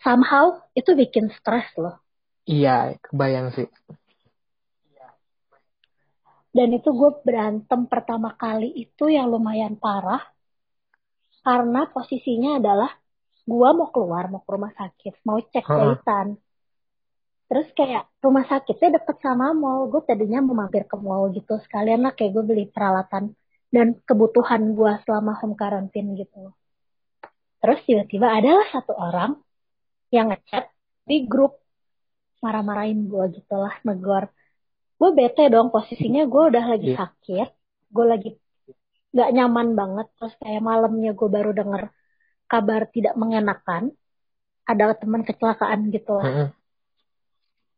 Somehow, 0.00 0.64
itu 0.72 0.96
bikin 0.96 1.28
stres 1.36 1.68
loh. 1.76 2.00
iya 2.48 2.96
kebayang 3.04 3.52
sih 3.52 3.68
Dan 6.58 6.68
itu 6.78 6.88
gue 7.00 7.10
berantem 7.26 7.80
pertama 7.92 8.30
kali 8.42 8.68
itu 8.84 9.04
yang 9.16 9.26
lumayan 9.34 9.74
parah. 9.84 10.22
Karena 11.46 11.80
posisinya 11.94 12.50
adalah 12.60 12.90
gue 13.50 13.68
mau 13.78 13.88
keluar, 13.94 14.24
mau 14.32 14.42
ke 14.46 14.50
rumah 14.56 14.72
sakit, 14.80 15.14
mau 15.26 15.38
cek 15.52 15.64
jahitan. 15.76 16.26
Terus 17.48 17.68
kayak 17.78 18.02
rumah 18.24 18.44
sakitnya 18.50 18.88
deket 19.00 19.16
sama 19.24 19.46
mall. 19.62 19.80
Gue 19.92 20.02
tadinya 20.08 20.38
mau 20.46 20.54
mampir 20.60 20.82
ke 20.90 20.96
mall 21.06 21.24
gitu. 21.36 21.52
Sekalian 21.64 22.00
lah 22.04 22.12
kayak 22.18 22.30
gue 22.36 22.44
beli 22.50 22.64
peralatan 22.74 23.24
dan 23.74 23.86
kebutuhan 24.08 24.62
gue 24.78 24.92
selama 25.06 25.32
home 25.40 25.56
quarantine 25.60 26.08
gitu. 26.20 26.52
Terus 27.62 27.78
tiba-tiba 27.86 28.28
adalah 28.38 28.66
satu 28.74 28.92
orang 28.98 29.30
yang 30.16 30.26
ngechat 30.30 30.64
di 31.08 31.16
grup 31.30 31.52
marah-marahin 32.44 33.00
gue 33.10 33.24
gitu 33.40 33.54
lah, 33.64 33.74
negor. 33.88 34.24
Gue 34.98 35.10
bete 35.14 35.46
dong 35.46 35.70
posisinya 35.70 36.26
gue 36.26 36.42
udah 36.50 36.64
lagi 36.74 36.92
Iya. 36.92 36.98
sakit, 37.06 37.48
gue 37.94 38.04
lagi 38.04 38.30
nggak 39.14 39.30
nyaman 39.30 39.68
banget. 39.78 40.06
Terus 40.18 40.34
kayak 40.42 40.62
malamnya 40.62 41.10
gue 41.14 41.28
baru 41.30 41.50
denger 41.54 41.82
kabar 42.50 42.82
tidak 42.90 43.14
mengenakan, 43.14 43.94
ada 44.66 44.92
teman 44.98 45.22
kecelakaan 45.22 45.88
gitu 45.94 46.18
lah. 46.18 46.26
Mm-mm. 46.26 46.48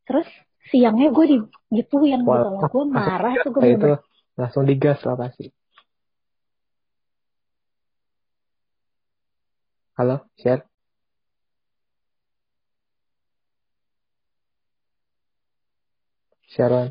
Terus 0.09 0.29
siangnya 0.73 1.12
gue 1.12 1.27
digituin 1.29 2.25
gitu 2.25 2.29
Wah, 2.29 2.57
loh. 2.57 2.71
Gue 2.73 2.85
marah 2.89 3.35
tuh 3.45 3.50
gue 3.53 3.77
itu 3.77 3.95
langsung 4.41 4.65
digas 4.65 5.05
lah 5.05 5.21
pasti 5.21 5.53
halo 10.00 10.25
share 10.41 10.65
Sharon 16.49 16.89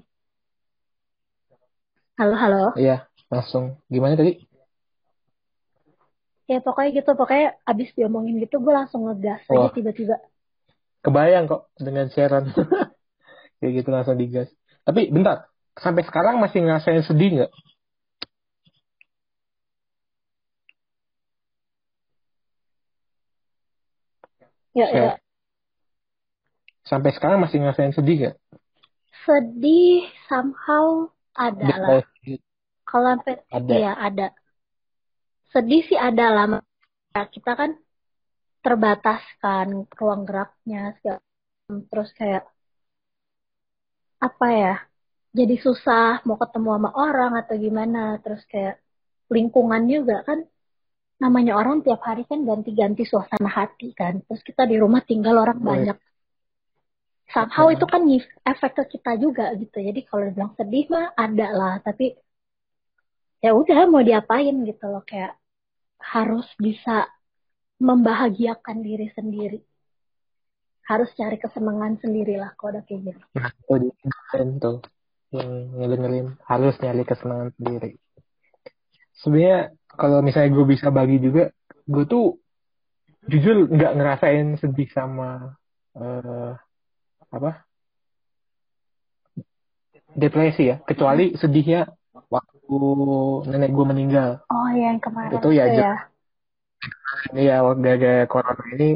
halo 2.20 2.36
halo. 2.36 2.64
iya 2.76 3.08
langsung 3.32 3.80
gimana 3.88 4.20
tadi 4.20 4.44
Ya 6.50 6.58
pokoknya 6.66 6.90
gitu, 6.98 7.14
pokoknya 7.14 7.62
abis 7.62 7.94
diomongin 7.94 8.42
gitu 8.42 8.58
gue 8.58 8.74
langsung 8.74 9.06
ngegas 9.06 9.46
aja 9.46 9.54
Wah. 9.54 9.70
tiba-tiba. 9.70 10.18
kebayang 11.06 11.46
kok 11.46 11.70
dengan 11.78 12.10
Sharon 12.10 12.50
kayak 13.62 13.72
gitu 13.80 13.90
langsung 13.94 14.18
digas 14.20 14.50
tapi 14.84 15.08
bentar 15.14 15.48
sampai 15.78 16.04
sekarang 16.04 16.42
masih 16.44 16.60
ngerasain 16.66 17.06
sedih 17.06 17.30
nggak 17.40 17.52
Ya, 24.76 24.86
Share. 24.92 25.02
ya. 25.02 25.14
sampai 26.84 27.12
sekarang 27.14 27.40
masih 27.42 27.58
ngerasain 27.62 27.94
sedih 27.94 28.18
nggak 28.28 28.36
Sedih 29.24 30.10
somehow 30.26 31.14
ada 31.40 31.72
lah. 31.80 31.90
Kalau 32.84 33.08
sampai 33.16 33.40
Ada. 33.48 33.72
iya 33.72 33.92
ada. 33.96 34.28
Sedih 35.54 35.82
sih 35.88 35.96
ada 35.96 36.26
lah. 36.36 36.46
Ya, 37.16 37.24
kita 37.32 37.56
kan 37.56 37.72
terbatas 38.60 39.24
kan 39.40 39.88
ruang 39.96 40.28
geraknya 40.28 40.94
segala 41.00 41.24
terus 41.90 42.10
kayak 42.18 42.44
apa 44.20 44.48
ya? 44.52 44.76
Jadi 45.30 45.56
susah 45.62 46.26
mau 46.26 46.36
ketemu 46.42 46.70
sama 46.76 46.90
orang 46.98 47.32
atau 47.40 47.56
gimana. 47.56 48.18
Terus 48.20 48.42
kayak 48.50 48.82
lingkungan 49.30 49.86
juga 49.86 50.26
kan 50.26 50.44
namanya 51.22 51.60
orang 51.60 51.86
tiap 51.86 52.02
hari 52.02 52.26
kan 52.26 52.42
ganti-ganti 52.44 53.06
suasana 53.06 53.48
hati 53.48 53.94
kan. 53.94 54.20
Terus 54.26 54.42
kita 54.44 54.66
di 54.66 54.76
rumah 54.82 55.06
tinggal 55.06 55.40
orang 55.40 55.62
banyak. 55.62 55.98
Somehow 57.30 57.70
itu 57.70 57.86
kan 57.86 58.02
efek 58.46 58.74
ke 58.74 58.98
kita 58.98 59.14
juga 59.22 59.54
gitu. 59.54 59.78
Jadi 59.78 60.02
kalau 60.10 60.34
dibilang 60.34 60.54
sedih 60.58 60.90
mah 60.90 61.14
ada 61.14 61.48
lah, 61.54 61.76
tapi 61.86 62.18
ya 63.40 63.54
udah 63.54 63.86
mau 63.86 64.02
diapain 64.02 64.66
gitu 64.66 64.86
loh 64.90 65.06
kayak 65.06 65.38
harus 66.02 66.48
bisa 66.58 67.06
membahagiakan 67.78 68.82
diri 68.82 69.08
sendiri. 69.14 69.62
Harus 70.90 71.14
cari 71.14 71.38
kesenangan 71.38 72.02
sendiri 72.02 72.42
lah 72.42 72.58
kalau 72.58 72.82
udah 72.82 72.84
kayak 72.90 73.14
gitu. 73.14 73.24
Nah, 73.38 73.54
itu 73.54 73.94
dengerin 74.02 74.50
tuh 74.58 74.78
yang 75.30 75.50
ngedengerin 75.78 76.28
harus 76.50 76.76
nyari 76.82 77.04
kesenangan 77.06 77.54
sendiri. 77.62 77.94
Sebenarnya 79.22 79.78
kalau 79.86 80.26
misalnya 80.26 80.50
gue 80.58 80.66
bisa 80.66 80.90
bagi 80.90 81.22
juga, 81.22 81.54
gue 81.86 82.04
tuh 82.10 82.42
jujur 83.30 83.70
nggak 83.70 83.94
ngerasain 84.02 84.58
sedih 84.58 84.90
sama 84.90 85.54
eh, 85.94 86.58
apa 87.30 87.66
depresi 90.18 90.74
ya, 90.74 90.82
kecuali 90.84 91.38
sedihnya 91.38 91.90
waktu 92.28 92.78
nenek 93.48 93.72
gue 93.72 93.86
meninggal. 93.86 94.30
Oh 94.50 94.70
ya 94.74 94.92
yang 94.94 95.00
kemarin 95.00 95.38
Itu 95.38 95.50
ya, 95.54 95.66
Jep. 95.70 95.86
ya. 95.86 95.96
Ini 97.36 97.42
ya 97.46 97.58
gara-gara 97.62 98.26
corona 98.26 98.64
ini 98.74 98.90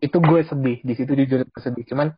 itu 0.00 0.16
gue 0.16 0.40
sedih 0.44 0.78
di 0.84 0.92
situ 0.96 1.12
jujur 1.12 1.44
gue 1.44 1.60
sedih. 1.60 1.84
Cuman 1.88 2.12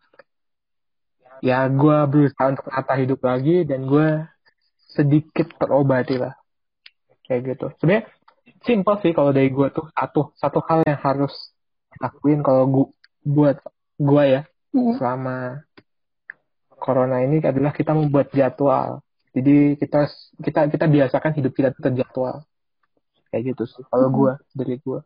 ya 1.43 1.67
gue 1.67 1.97
berusaha 2.07 2.55
untuk 2.55 2.71
menata 2.71 2.95
hidup 2.95 3.21
lagi 3.27 3.67
dan 3.67 3.87
gue 3.91 4.23
sedikit 4.95 5.51
terobati 5.59 6.23
lah 6.23 6.39
kayak 7.27 7.57
gitu 7.57 7.67
sebenarnya 7.81 8.07
simpel 8.63 8.95
sih 9.03 9.11
kalau 9.11 9.35
dari 9.35 9.51
gue 9.51 9.69
tuh 9.75 9.91
satu 9.91 10.31
satu 10.39 10.63
hal 10.71 10.87
yang 10.87 11.01
harus 11.03 11.35
lakuin 11.99 12.47
kalau 12.47 12.65
gue 12.71 12.87
buat 13.27 13.59
gue 13.99 14.25
ya 14.29 14.43
Mm. 14.73 14.97
selama 14.97 15.37
corona 16.81 17.21
ini 17.23 17.45
adalah 17.45 17.71
kita 17.77 17.93
membuat 17.93 18.33
jadwal. 18.33 19.05
Jadi 19.33 19.77
kita 19.81 20.09
kita 20.41 20.61
kita 20.69 20.85
biasakan 20.89 21.33
hidup 21.37 21.53
kita 21.57 21.71
terjadwal 21.77 22.45
kayak 23.33 23.57
gitu 23.57 23.65
sih 23.65 23.83
kalau 23.89 24.13
gue 24.13 24.33
dari 24.53 24.77
gue 24.77 25.01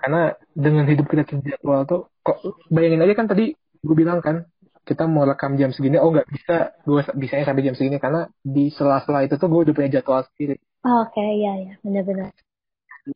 karena 0.00 0.32
dengan 0.56 0.88
hidup 0.88 1.06
kita 1.12 1.28
terjadwal 1.28 1.84
tuh 1.84 2.08
kok 2.24 2.40
bayangin 2.72 3.04
aja 3.04 3.12
kan 3.12 3.28
tadi 3.28 3.52
gue 3.84 3.96
bilang 3.96 4.24
kan 4.24 4.48
kita 4.88 5.04
mau 5.04 5.28
rekam 5.28 5.60
jam 5.60 5.68
segini 5.72 6.00
oh 6.00 6.08
nggak 6.08 6.28
bisa 6.32 6.72
gue 6.88 7.00
bisanya 7.20 7.44
sampai 7.52 7.64
jam 7.68 7.76
segini 7.76 8.00
karena 8.00 8.24
di 8.40 8.72
sela-sela 8.72 9.28
itu 9.28 9.36
tuh 9.36 9.48
gue 9.52 9.60
udah 9.68 9.74
punya 9.76 10.00
jadwal 10.00 10.24
sendiri. 10.32 10.56
Oh, 10.84 11.04
Oke 11.04 11.20
ya 11.20 11.52
ya 11.60 11.72
benar-benar. 11.84 12.32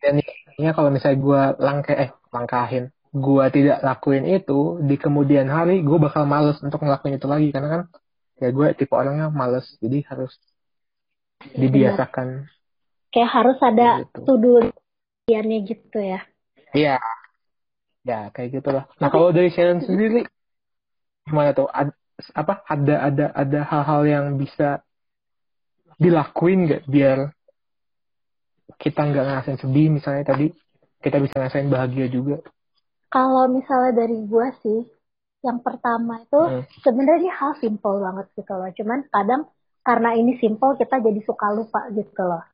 dan 0.01 0.21
ya 0.61 0.77
kalau 0.77 0.93
misalnya 0.93 1.17
gue 1.17 1.43
langkah 1.65 1.97
eh 1.97 2.11
langkahin 2.29 2.93
gue 3.09 3.45
tidak 3.55 3.81
lakuin 3.81 4.25
itu 4.29 4.81
di 4.85 5.01
kemudian 5.01 5.49
hari 5.49 5.81
gue 5.81 5.99
bakal 5.99 6.29
males 6.29 6.61
untuk 6.61 6.85
ngelakuin 6.85 7.17
itu 7.17 7.29
lagi 7.29 7.49
karena 7.49 7.69
kan 7.69 7.83
ya 8.39 8.49
gue 8.53 8.67
tipe 8.77 8.93
orangnya 8.93 9.33
males 9.33 9.65
jadi 9.81 10.05
harus 10.13 10.37
dibiasakan 11.57 12.49
Kayak 13.09 13.31
harus 13.41 13.59
ada 13.65 14.05
Gitu. 14.05 14.21
to-do 14.21 14.53
list-nya 14.69 15.59
gitu 15.65 15.99
ya. 15.99 16.21
Iya. 16.77 16.97
Ya, 18.05 18.29
kayak 18.37 18.61
gitulah. 18.61 18.85
Nah, 19.01 19.09
kalau 19.09 19.33
dari 19.33 19.49
Sharon 19.49 19.81
sendiri 19.81 20.29
gimana 21.25 21.57
tuh? 21.57 21.69
Ad- 21.73 21.97
apa 22.37 22.67
ada 22.69 23.09
ada 23.09 23.27
ada 23.33 23.61
hal-hal 23.65 24.03
yang 24.05 24.25
bisa 24.37 24.85
dilakuin 25.97 26.69
nggak 26.69 26.83
biar 26.85 27.33
kita 28.77 29.01
nggak 29.09 29.25
ngerasain 29.25 29.59
sedih 29.59 29.89
misalnya 29.89 30.25
tadi 30.29 30.53
kita 31.01 31.17
bisa 31.23 31.35
ngerasain 31.39 31.71
bahagia 31.73 32.07
juga. 32.13 32.45
Kalau 33.09 33.49
misalnya 33.49 34.05
dari 34.05 34.21
gue 34.29 34.47
sih, 34.61 34.81
yang 35.47 35.63
pertama 35.65 36.21
itu 36.21 36.37
Hmm. 36.37 36.63
sebenarnya 36.85 37.33
hal 37.33 37.57
simple 37.63 37.97
banget 38.03 38.27
gitu 38.37 38.53
loh. 38.53 38.69
Cuman 38.75 39.01
kadang 39.09 39.43
karena 39.87 40.11
ini 40.19 40.37
simple 40.43 40.77
kita 40.77 41.01
jadi 41.01 41.21
suka 41.25 41.47
lupa 41.57 41.89
gitu 41.95 42.21
loh. 42.21 42.45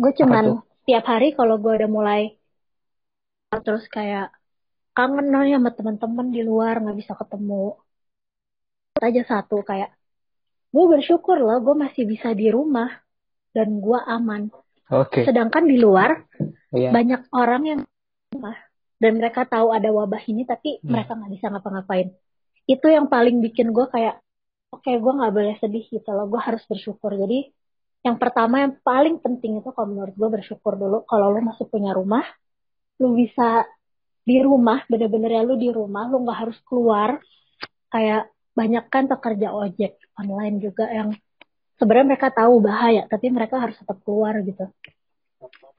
Gue 0.00 0.12
cuman 0.16 0.60
tiap 0.84 1.04
hari 1.08 1.32
kalau 1.32 1.56
gue 1.60 1.72
udah 1.76 1.90
mulai 1.90 2.22
terus 3.50 3.84
kayak 3.90 4.30
kangen 4.94 5.32
nih 5.32 5.58
sama 5.58 5.70
teman-teman 5.74 6.28
di 6.30 6.40
luar 6.44 6.78
nggak 6.82 6.98
bisa 7.00 7.12
ketemu. 7.16 7.74
Aja 9.00 9.22
satu 9.24 9.64
kayak 9.64 9.90
gue 10.70 10.84
bersyukur 10.86 11.40
loh 11.40 11.58
gue 11.64 11.74
masih 11.74 12.04
bisa 12.04 12.36
di 12.36 12.52
rumah 12.52 12.90
dan 13.56 13.80
gue 13.80 13.98
aman. 14.06 14.52
Oke. 14.92 15.24
Sedangkan 15.24 15.64
di 15.64 15.80
luar 15.80 16.26
Iya. 16.70 16.94
banyak 16.94 17.22
orang 17.34 17.62
yang 17.66 17.80
rumah 18.30 18.54
dan 19.02 19.18
mereka 19.18 19.42
tahu 19.42 19.74
ada 19.74 19.90
wabah 19.90 20.22
ini 20.30 20.46
tapi 20.46 20.78
Hmm. 20.80 20.94
mereka 20.94 21.18
nggak 21.18 21.32
bisa 21.34 21.46
ngapa-ngapain. 21.50 22.08
Itu 22.70 22.86
yang 22.86 23.10
paling 23.10 23.42
bikin 23.42 23.74
gue 23.74 23.86
kayak 23.90 24.22
oke 24.70 24.86
gue 24.86 25.12
nggak 25.18 25.32
boleh 25.34 25.54
sedih 25.58 25.84
gitu 25.90 26.10
loh. 26.14 26.30
Gue 26.30 26.38
harus 26.38 26.62
bersyukur. 26.70 27.18
Jadi 27.18 27.50
yang 28.06 28.16
pertama 28.16 28.62
yang 28.64 28.78
paling 28.80 29.18
penting 29.20 29.60
itu 29.60 29.68
kalau 29.74 29.90
menurut 29.90 30.14
gue 30.14 30.28
bersyukur 30.30 30.78
dulu. 30.78 31.02
Kalau 31.10 31.34
lu 31.34 31.42
masih 31.42 31.66
punya 31.66 31.90
rumah 31.90 32.22
lu 33.00 33.16
bisa 33.16 33.64
di 34.22 34.36
rumah 34.44 34.84
bener-bener 34.86 35.40
ya 35.40 35.42
lu 35.42 35.56
di 35.56 35.72
rumah 35.72 36.06
lu 36.06 36.22
nggak 36.22 36.38
harus 36.46 36.58
keluar. 36.68 37.18
Kayak 37.90 38.30
banyak 38.54 38.84
kan 38.92 39.10
pekerja 39.10 39.50
ojek 39.50 39.98
online 40.14 40.62
juga 40.62 40.86
yang 40.92 41.10
sebenarnya 41.80 42.14
mereka 42.14 42.28
tahu 42.30 42.60
bahaya 42.60 43.08
tapi 43.08 43.32
mereka 43.32 43.56
harus 43.56 43.74
tetap 43.80 43.98
keluar 44.04 44.36
gitu 44.44 44.68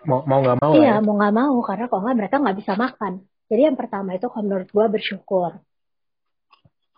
Mau 0.10 0.20
mau 0.30 0.40
nggak 0.44 0.58
mau 0.64 0.74
Iya, 0.76 0.90
ya. 0.90 0.96
mau 1.06 1.14
nggak 1.18 1.34
mau 1.40 1.56
karena 1.68 1.84
kalau 1.90 2.02
nggak 2.04 2.18
mereka 2.20 2.36
nggak 2.42 2.58
bisa 2.60 2.74
makan. 2.84 3.14
Jadi 3.50 3.62
yang 3.68 3.78
pertama 3.82 4.10
itu 4.16 4.26
kalau 4.32 4.44
menurut 4.48 4.70
gue 4.76 4.86
bersyukur. 4.96 5.52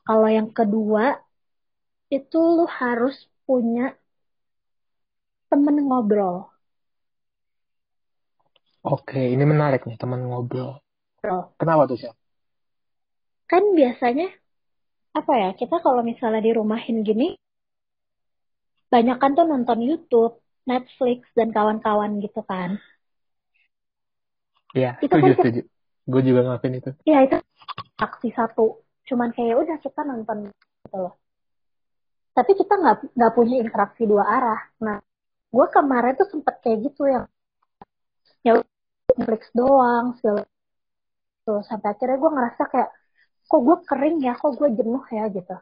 Kalau 0.08 0.28
yang 0.38 0.50
kedua 0.58 1.06
itu 2.18 2.38
lu 2.56 2.66
harus 2.80 3.16
punya 3.46 3.84
temen 5.50 5.76
ngobrol. 5.88 6.36
Oke, 8.96 9.20
ini 9.34 9.44
menarik 9.52 9.82
nih 9.88 9.98
teman 10.02 10.22
ngobrol. 10.28 10.72
Kenapa 11.60 11.84
tuh 11.90 11.98
sih? 12.02 12.12
Kan 13.52 13.64
biasanya 13.80 14.26
apa 15.20 15.34
ya 15.44 15.50
kita 15.60 15.76
kalau 15.86 16.02
misalnya 16.12 16.42
di 16.48 16.52
rumahin 16.60 16.98
gini 17.08 17.28
banyak 18.94 19.18
kan 19.22 19.32
tuh 19.38 19.46
nonton 19.52 19.80
YouTube, 19.88 20.34
Netflix 20.64 21.28
dan 21.36 21.52
kawan-kawan 21.52 22.24
gitu 22.24 22.40
kan. 22.48 22.80
Iya, 24.74 24.98
Itu 25.04 25.12
setuju 25.12 25.32
kan- 25.32 25.38
setuju. 25.40 25.62
Gue 26.04 26.22
juga 26.26 26.40
ngelakuin 26.44 26.76
itu. 26.82 26.92
Ya 27.08 27.24
itu 27.24 27.38
aksi 28.00 28.30
satu. 28.34 28.82
Cuman 29.08 29.32
kayak 29.36 29.56
udah 29.60 29.78
kita 29.80 30.02
nonton 30.04 30.50
gitu 30.52 30.98
loh. 30.98 31.14
Tapi 32.34 32.52
kita 32.58 32.74
nggak 32.82 33.14
nggak 33.14 33.34
punya 33.38 33.56
interaksi 33.62 34.04
dua 34.10 34.26
arah. 34.26 34.62
Nah, 34.82 34.98
gue 35.54 35.66
kemarin 35.70 36.18
tuh 36.18 36.28
sempet 36.34 36.56
kayak 36.66 36.90
gitu 36.90 37.06
yang 37.06 37.26
ya 38.42 38.60
Netflix 39.14 39.54
doang, 39.54 40.18
segala 40.20 40.44
tuh 41.44 41.60
sampai 41.68 41.92
akhirnya 41.94 42.18
gue 42.18 42.32
ngerasa 42.34 42.64
kayak 42.72 42.90
kok 43.46 43.62
gue 43.62 43.78
kering 43.86 44.18
ya, 44.24 44.34
kok 44.34 44.56
gue 44.58 44.70
jenuh 44.74 45.04
ya 45.12 45.28
gitu. 45.30 45.56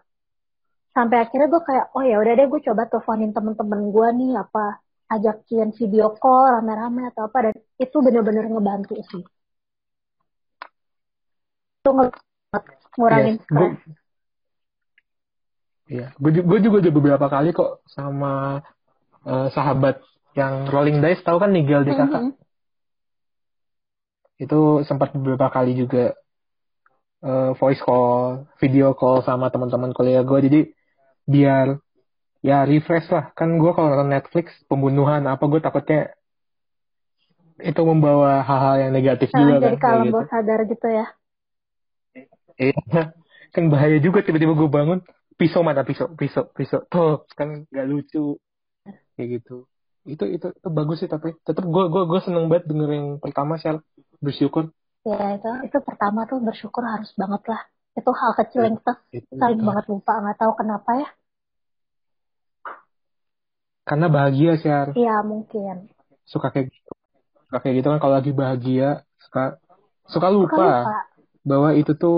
Sampai 0.96 1.18
akhirnya 1.28 1.48
gue 1.52 1.62
kayak 1.68 1.86
oh 1.92 2.04
ya 2.06 2.16
udah 2.22 2.34
deh 2.40 2.48
gue 2.48 2.62
coba 2.72 2.88
teleponin 2.88 3.32
temen-temen 3.36 3.82
gue 3.92 4.08
nih 4.16 4.32
apa 4.40 4.80
ajakin 5.12 5.76
video 5.76 6.16
call 6.16 6.56
rame-rame 6.56 7.12
atau 7.12 7.28
apa 7.28 7.52
dan 7.52 7.56
itu 7.76 7.98
bener-bener 8.00 8.48
ngebantu 8.48 8.96
sih. 9.12 9.24
Itu 11.84 11.90
ngurangin 12.96 13.36
Iya, 13.40 13.48
gue 13.52 13.68
stres. 13.76 14.00
Iya, 15.92 16.08
gue 16.16 16.32
gue 16.40 16.60
juga 16.64 16.76
udah 16.80 16.94
beberapa 16.96 17.28
kali 17.28 17.52
kok 17.52 17.84
sama 17.92 18.64
eh, 19.28 19.48
sahabat 19.52 20.00
yang 20.40 20.72
Rolling 20.72 21.04
Dice 21.04 21.20
tahu 21.28 21.36
kan 21.44 21.52
Nigel 21.52 21.84
DKK. 21.84 22.16
Mhm. 22.16 22.32
Itu 24.40 24.88
sempat 24.88 25.12
beberapa 25.12 25.52
kali 25.52 25.76
juga 25.76 26.16
eh, 27.22 27.52
voice 27.60 27.84
call, 27.84 28.48
video 28.64 28.96
call 28.96 29.20
sama 29.28 29.52
teman-teman 29.52 29.92
kuliah 29.92 30.24
gue. 30.24 30.40
Jadi 30.48 30.60
biar 31.28 31.76
ya 32.50 32.58
refresh 32.70 33.08
lah. 33.16 33.24
Kan 33.38 33.50
gue 33.62 33.72
kalau 33.76 33.88
nonton 33.92 34.10
Netflix 34.16 34.46
pembunuhan 34.70 35.22
apa 35.34 35.44
gue 35.52 35.60
takutnya 35.66 36.00
itu 37.62 37.82
membawa 37.86 38.42
hal-hal 38.42 38.76
yang 38.88 38.92
negatif 38.98 39.30
Nah, 39.32 39.40
juga 39.40 39.62
jadi 39.64 39.78
kan 39.80 39.80
kalau 39.84 40.04
gitu. 40.08 40.14
gue 40.14 40.24
sadar 40.32 40.60
gitu 40.72 40.88
ya. 41.00 41.06
Iya, 42.62 42.74
kan 43.56 43.64
bahaya 43.72 43.98
juga 44.06 44.20
tiba-tiba 44.26 44.54
gue 44.56 44.70
bangun 44.70 45.00
pisau 45.40 45.62
mana 45.66 45.82
pisau 45.82 46.08
pisau 46.20 46.44
pisau 46.54 46.80
tuh 46.92 47.26
kan 47.38 47.66
nggak 47.72 47.86
lucu 47.90 48.38
kayak 49.16 49.30
gitu 49.42 49.66
itu 50.06 50.24
itu 50.36 50.48
itu 50.58 50.70
bagus 50.78 50.98
sih 51.02 51.10
tapi 51.10 51.34
tetap 51.48 51.66
gue 51.66 51.84
gue 51.94 52.04
gue 52.10 52.20
seneng 52.26 52.46
banget 52.50 52.66
denger 52.70 52.90
yang 52.98 53.08
pertama 53.24 53.54
Shell 53.62 53.82
bersyukur 54.22 54.70
Ya 55.10 55.18
itu 55.38 55.50
itu 55.68 55.78
pertama 55.88 56.20
tuh 56.30 56.38
bersyukur 56.48 56.84
harus 56.94 57.10
banget 57.22 57.42
lah. 57.52 57.62
Itu 57.98 58.12
hal 58.22 58.32
kecil 58.40 58.62
yang 58.68 58.76
kita 58.80 58.94
itu, 59.18 59.34
sering 59.40 59.62
banget 59.68 59.86
lupa 59.94 60.12
nggak 60.22 60.38
tahu 60.42 60.54
kenapa 60.62 60.90
ya. 61.02 61.08
Karena 63.88 64.08
bahagia 64.16 64.52
Shell 64.62 64.90
Iya 65.00 65.16
mungkin. 65.30 65.78
suka 66.32 66.48
kayak 66.54 66.68
gitu 66.74 66.92
suka 67.48 67.58
kayak 67.64 67.76
gitu 67.82 67.88
kan 67.92 68.00
kalau 68.04 68.16
lagi 68.20 68.32
bahagia 68.42 68.88
suka 69.24 69.42
suka 70.14 70.28
Suka 70.38 70.38
lupa, 70.38 70.64
lupa. 70.66 70.96
bahwa 71.50 71.70
itu 71.80 71.92
tuh 72.02 72.18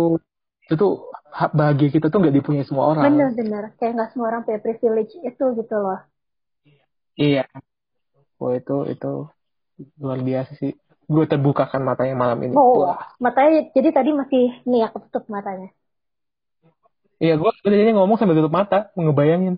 itu 0.67 0.75
tuh 0.81 0.91
hak 1.39 1.51
bahagia 1.59 1.89
kita 1.95 2.07
tuh 2.11 2.17
nggak 2.21 2.35
dipunyai 2.37 2.65
semua 2.67 2.85
orang 2.93 3.13
Bener-bener. 3.13 3.63
Kayak 3.77 3.91
nggak 3.95 4.09
semua 4.11 4.27
orang 4.29 4.41
punya 4.45 4.59
privilege 4.65 5.13
itu 5.29 5.43
gitu 5.59 5.75
loh. 5.85 5.99
iya 7.21 7.43
oh 8.41 8.51
itu 8.59 8.73
itu 8.93 9.07
luar 10.01 10.19
biasa 10.27 10.51
sih 10.61 10.71
gue 11.13 11.23
terbukakan 11.31 11.81
matanya 11.89 12.15
malam 12.23 12.39
ini 12.47 12.57
Oh, 12.59 12.77
Wah. 12.79 12.97
matanya 13.23 13.57
jadi 13.75 13.89
tadi 13.97 14.09
masih 14.19 14.41
nih 14.69 14.79
ya 14.83 14.87
ketutup 14.93 15.23
matanya. 15.35 15.67
Iya, 17.23 17.33
gue 17.41 17.49
sebenarnya 17.57 17.91
ngomong 17.97 18.17
sambil 18.19 18.35
tutup 18.39 18.53
mata, 18.59 18.77
ngebayangin. 18.99 19.55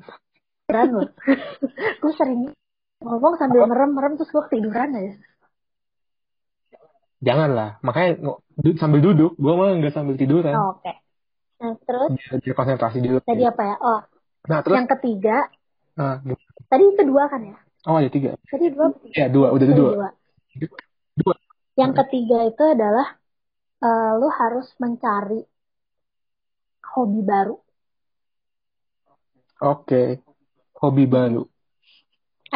Keren 0.65 0.89
loh. 0.97 1.09
gue 2.01 2.13
sering 2.17 2.41
ngomong 3.05 3.33
sambil 3.37 3.69
merem-merem 3.69 4.17
terus 4.17 4.31
gue 4.33 4.43
ketiduran 4.49 4.89
aja. 4.97 5.13
Janganlah, 7.25 7.81
makanya 7.81 8.09
ngo- 8.21 8.39
du- 8.53 8.77
sambil 8.77 9.01
duduk, 9.01 9.31
gue 9.39 9.53
malah 9.55 9.73
nggak 9.81 9.93
sambil 9.95 10.15
tiduran. 10.19 10.53
Oh, 10.53 10.77
Oke. 10.77 10.93
Nah 11.55 11.73
terus 11.87 12.09
Biar, 12.11 12.33
biar 12.43 12.55
konsentrasi 12.57 12.97
dulu. 13.01 13.17
tadi 13.23 13.43
apa 13.47 13.63
ya? 13.63 13.75
Oh, 13.81 13.99
Nah, 14.45 14.59
terus, 14.61 14.77
yang 14.77 14.89
ketiga. 14.89 15.37
nah? 15.97 16.21
Tadi 16.69 16.83
itu 16.85 17.01
dua 17.07 17.23
kan 17.31 17.41
ya? 17.41 17.55
oh 17.89 17.95
ada 17.97 18.09
tiga. 18.13 18.29
Tadi 18.45 18.65
dua. 18.73 18.85
Ya, 19.15 19.25
dua, 19.31 19.47
udah 19.55 19.65
Tadi 19.65 19.79
dua. 19.79 19.89
dua. 19.93 20.09
Dua. 21.15 21.35
Yang 21.75 21.91
ketiga 22.03 22.37
itu 22.45 22.63
adalah 22.63 23.07
eh, 23.81 24.11
lu 24.21 24.27
harus 24.29 24.67
mencari 24.77 25.39
hobi 26.93 27.21
baru 27.25 27.55
Oke, 29.61 30.19
hobi 30.81 31.05
baru. 31.07 31.41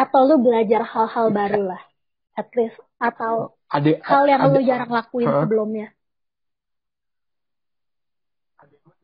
atau 0.04 0.22
lu 0.30 0.36
belajar 0.46 0.82
hal-hal 0.92 1.28
baru 1.30 1.62
lah, 1.76 1.82
at 2.40 2.50
least 2.58 2.78
atau 2.98 3.54
Ada, 3.70 3.90
hal 4.02 4.24
yang 4.32 4.42
ada, 4.42 4.54
lu 4.56 4.60
jarang 4.66 4.92
lakuin 4.92 5.28
Hah? 5.30 5.44
sebelumnya. 5.46 5.88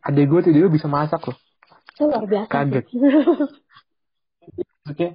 Ada 0.05 0.21
gue 0.29 0.39
tuh 0.45 0.53
dia 0.53 0.69
bisa 0.69 0.87
masak 0.87 1.21
loh. 1.27 1.37
Itu 1.93 2.03
luar 2.09 2.25
biasa. 2.29 2.49
Kaget. 2.53 2.85
Oke. 4.89 5.07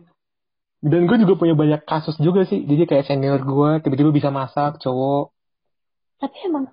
Dan 0.80 1.00
gue 1.08 1.16
juga 1.22 1.34
punya 1.40 1.54
banyak 1.54 1.80
kasus 1.86 2.16
juga 2.18 2.40
sih. 2.50 2.60
Jadi 2.66 2.82
kayak 2.88 3.06
senior 3.08 3.40
gue 3.44 3.70
tiba-tiba 3.84 4.10
bisa 4.10 4.30
masak, 4.32 4.80
cowok. 4.82 5.24
Tapi 6.20 6.36
emang 6.48 6.64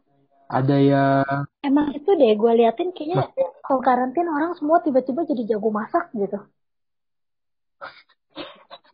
Ada 0.48 0.78
yang 0.80 1.44
emang 1.68 1.88
itu 1.92 2.10
deh 2.20 2.32
gue 2.42 2.52
liatin 2.60 2.90
kayaknya 2.96 3.18
kalau 3.66 3.80
karantin 3.84 4.28
orang 4.32 4.52
semua 4.60 4.78
tiba-tiba 4.86 5.22
jadi 5.28 5.44
jago 5.56 5.70
masak 5.80 6.06
gitu. 6.16 6.40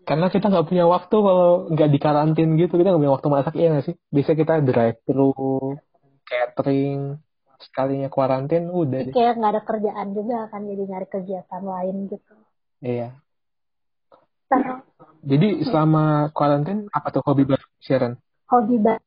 Karena 0.03 0.27
kita 0.27 0.51
nggak 0.51 0.67
punya 0.67 0.85
waktu 0.85 1.15
kalau 1.15 1.49
nggak 1.71 1.89
di 1.89 1.99
karantin 1.99 2.49
gitu 2.59 2.75
kita 2.75 2.91
nggak 2.91 3.01
punya 3.03 3.15
waktu 3.15 3.27
masak 3.31 3.53
iya 3.55 3.67
nggak 3.71 3.85
sih 3.87 3.95
bisa 4.11 4.31
kita 4.35 4.59
drive 4.59 4.99
thru 5.07 5.31
catering 6.27 7.19
sekalinya 7.63 8.11
kuarantin 8.11 8.67
udah 8.67 8.99
deh 9.07 9.13
Kayak 9.15 9.39
nggak 9.39 9.51
ada 9.55 9.63
kerjaan 9.63 10.07
juga 10.11 10.51
kan 10.51 10.67
jadi 10.67 10.83
nyari 10.83 11.07
kegiatan 11.07 11.63
lain 11.63 11.95
gitu. 12.11 12.33
iya 12.83 13.09
Terus 14.51 14.83
jadi 15.23 15.47
selama 15.63 16.35
kuarantin 16.35 16.91
apa 16.91 17.07
tuh 17.15 17.23
hobi 17.23 17.47
baru 17.47 17.65
Sharon 17.79 18.19
hobi 18.51 18.75
baru. 18.83 19.01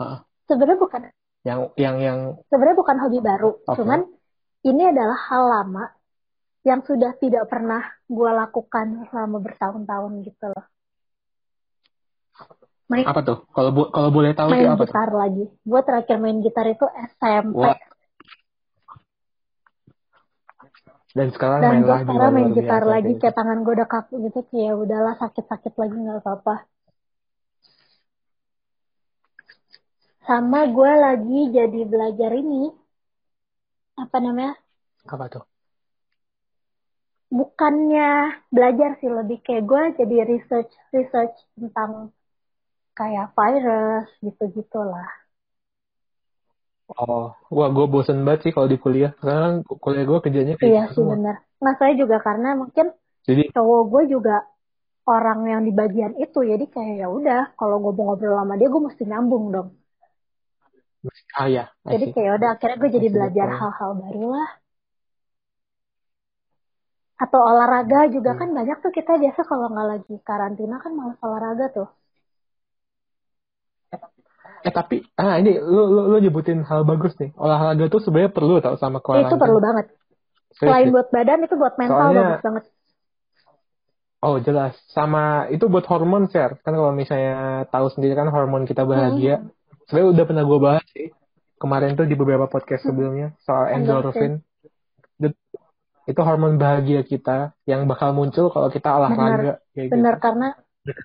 Heeh. 0.00 0.18
Sebenarnya 0.46 0.78
bukan 0.80 1.00
yang 1.42 1.60
yang 1.74 1.96
yang 1.98 2.18
sebenarnya 2.46 2.78
bukan 2.78 2.96
hobi 3.02 3.18
baru, 3.18 3.50
Oke. 3.66 3.82
cuman 3.82 4.06
ini 4.62 4.82
adalah 4.86 5.18
hal 5.26 5.42
lama 5.50 5.84
yang 6.62 6.80
sudah 6.86 7.12
tidak 7.18 7.50
pernah 7.50 7.82
gue 8.06 8.30
lakukan 8.30 9.06
selama 9.10 9.38
bertahun-tahun 9.42 10.12
gitu 10.22 10.46
loh. 10.46 10.64
main 12.86 13.04
Apa 13.08 13.20
tuh? 13.26 13.38
Kalau 13.50 13.70
bo- 13.74 13.90
kalau 13.90 14.10
boleh 14.14 14.30
tahu 14.36 14.48
main 14.54 14.62
tuh 14.62 14.70
apa 14.70 14.82
tuh? 14.86 14.94
gitar 14.94 15.10
lagi. 15.10 15.44
Gue 15.66 15.80
terakhir 15.82 16.16
main 16.22 16.38
gitar 16.38 16.66
itu 16.70 16.86
SMP. 16.86 17.56
Wah. 17.58 17.76
Dan 21.12 21.28
sekarang 21.28 21.60
Dan 21.60 21.70
main 21.70 21.84
lagi. 21.84 22.08
sekarang 22.08 22.30
main 22.32 22.50
gitar 22.56 22.82
lagi 22.88 23.12
kayak 23.12 23.20
kayak 23.20 23.36
tangan 23.36 23.58
gue 23.66 23.74
udah 23.76 23.88
kaku 23.90 24.14
gitu 24.30 24.40
kayak 24.48 24.74
udahlah 24.80 25.14
sakit-sakit 25.20 25.72
lagi 25.76 25.96
nggak 25.98 26.20
apa-apa. 26.24 26.54
Sama 30.22 30.70
gue 30.70 30.92
lagi 31.04 31.40
jadi 31.50 31.80
belajar 31.84 32.30
ini 32.38 32.70
apa 33.98 34.16
namanya? 34.24 34.54
Apa 35.04 35.26
tuh? 35.28 35.44
Bukannya 37.38 38.08
belajar 38.54 38.90
sih 39.00 39.10
lebih 39.18 39.38
kayak 39.44 39.64
gue 39.70 39.82
jadi 39.98 40.16
research 40.32 40.72
research 40.96 41.36
tentang 41.58 41.90
kayak 42.98 43.26
virus 43.36 44.08
gitu 44.26 44.42
gitulah. 44.56 45.08
Oh, 47.02 47.24
wah 47.56 47.68
gue 47.76 47.86
bosen 47.92 48.18
banget 48.26 48.40
sih 48.44 48.52
kalau 48.54 48.68
di 48.72 48.78
kuliah. 48.84 49.10
Sekarang 49.20 49.52
kuliah 49.82 50.04
gue 50.10 50.18
kerjanya 50.24 50.54
kayak 50.58 50.72
Iya 50.72 50.80
gitu 50.80 50.90
sih 50.94 51.04
semua. 51.04 51.12
bener. 51.12 51.34
Nah 51.64 51.72
saya 51.80 51.92
juga 52.00 52.16
karena 52.26 52.48
mungkin 52.60 52.86
Jadi 53.26 53.42
cowok 53.54 53.82
gue 53.92 54.02
juga 54.14 54.32
orang 55.16 55.40
yang 55.52 55.62
di 55.68 55.72
bagian 55.80 56.12
itu 56.24 56.38
jadi 56.52 56.64
kayak 56.74 56.94
ya 57.02 57.06
udah 57.18 57.40
kalau 57.58 57.76
gue 57.84 57.92
mau 57.96 58.04
ngobrol 58.06 58.36
sama 58.40 58.54
dia 58.60 58.68
gue 58.74 58.82
mesti 58.88 59.04
nyambung 59.10 59.44
dong. 59.54 59.68
ah 61.34 61.48
ya, 61.48 61.64
Jadi 61.92 62.04
kayak 62.14 62.32
udah 62.38 62.48
akhirnya 62.54 62.76
gue 62.82 62.90
jadi 62.96 63.08
belajar 63.14 63.48
hal-hal 63.58 63.90
baru 64.02 64.22
lah. 64.34 64.48
Atau 67.22 67.38
olahraga 67.40 68.10
juga 68.10 68.34
Hmm. 68.34 68.40
kan 68.40 68.48
banyak 68.50 68.78
tuh 68.82 68.90
kita 68.90 69.14
biasa 69.14 69.40
kalau 69.46 69.70
nggak 69.70 69.88
lagi 69.92 70.14
karantina 70.26 70.76
kan 70.82 70.92
malas 70.92 71.18
olahraga 71.22 71.66
tuh. 71.70 71.88
Eh 74.62 74.70
tapi, 74.70 75.02
ah 75.18 75.38
ini 75.38 75.58
lu, 75.58 75.82
lu, 75.90 76.00
lu 76.10 76.16
nyebutin 76.18 76.62
hal 76.62 76.86
bagus 76.86 77.14
nih. 77.18 77.34
Olahraga 77.34 77.90
tuh 77.90 77.98
sebenarnya 77.98 78.30
perlu 78.30 78.62
tau 78.62 78.78
sama 78.78 78.98
Itu 78.98 79.06
karantina. 79.06 79.42
perlu 79.42 79.58
banget. 79.58 79.86
Serius 80.54 80.70
Selain 80.70 80.86
buat 80.94 81.08
badan 81.10 81.38
itu 81.42 81.54
buat 81.56 81.74
mental 81.80 81.98
Soalnya, 81.98 82.22
bagus 82.22 82.42
banget. 82.44 82.64
oh 84.22 84.36
jelas. 84.38 84.74
Sama 84.90 85.22
itu 85.50 85.64
buat 85.66 85.82
hormon 85.86 86.30
share. 86.30 86.62
Kan 86.62 86.78
kalau 86.78 86.94
misalnya 86.94 87.66
tahu 87.70 87.86
sendiri 87.90 88.14
kan 88.14 88.30
hormon 88.30 88.62
kita 88.62 88.82
Hmm. 88.82 88.90
bahagia. 88.94 89.34
Sebenarnya 89.90 90.08
udah 90.14 90.24
pernah 90.26 90.44
gue 90.46 90.58
bahas 90.62 90.84
sih. 90.94 91.08
Kemarin 91.58 91.94
tuh 91.94 92.06
di 92.06 92.14
beberapa 92.14 92.46
podcast 92.46 92.82
sebelumnya 92.82 93.34
soal 93.42 93.70
Endorfin. 93.70 93.82
endorfin. 93.82 94.32
Itu- 96.08 96.24
hormon 96.26 96.58
bahagia 96.58 97.06
kita 97.06 97.54
yang 97.68 97.86
bakal 97.86 98.10
muncul 98.10 98.50
kalau 98.50 98.68
kita 98.68 98.90
Bener, 98.90 98.98
olahraga 98.98 99.52
kayak 99.70 99.86
gitu. 99.86 99.92
bener 99.94 100.14
karena 100.18 100.48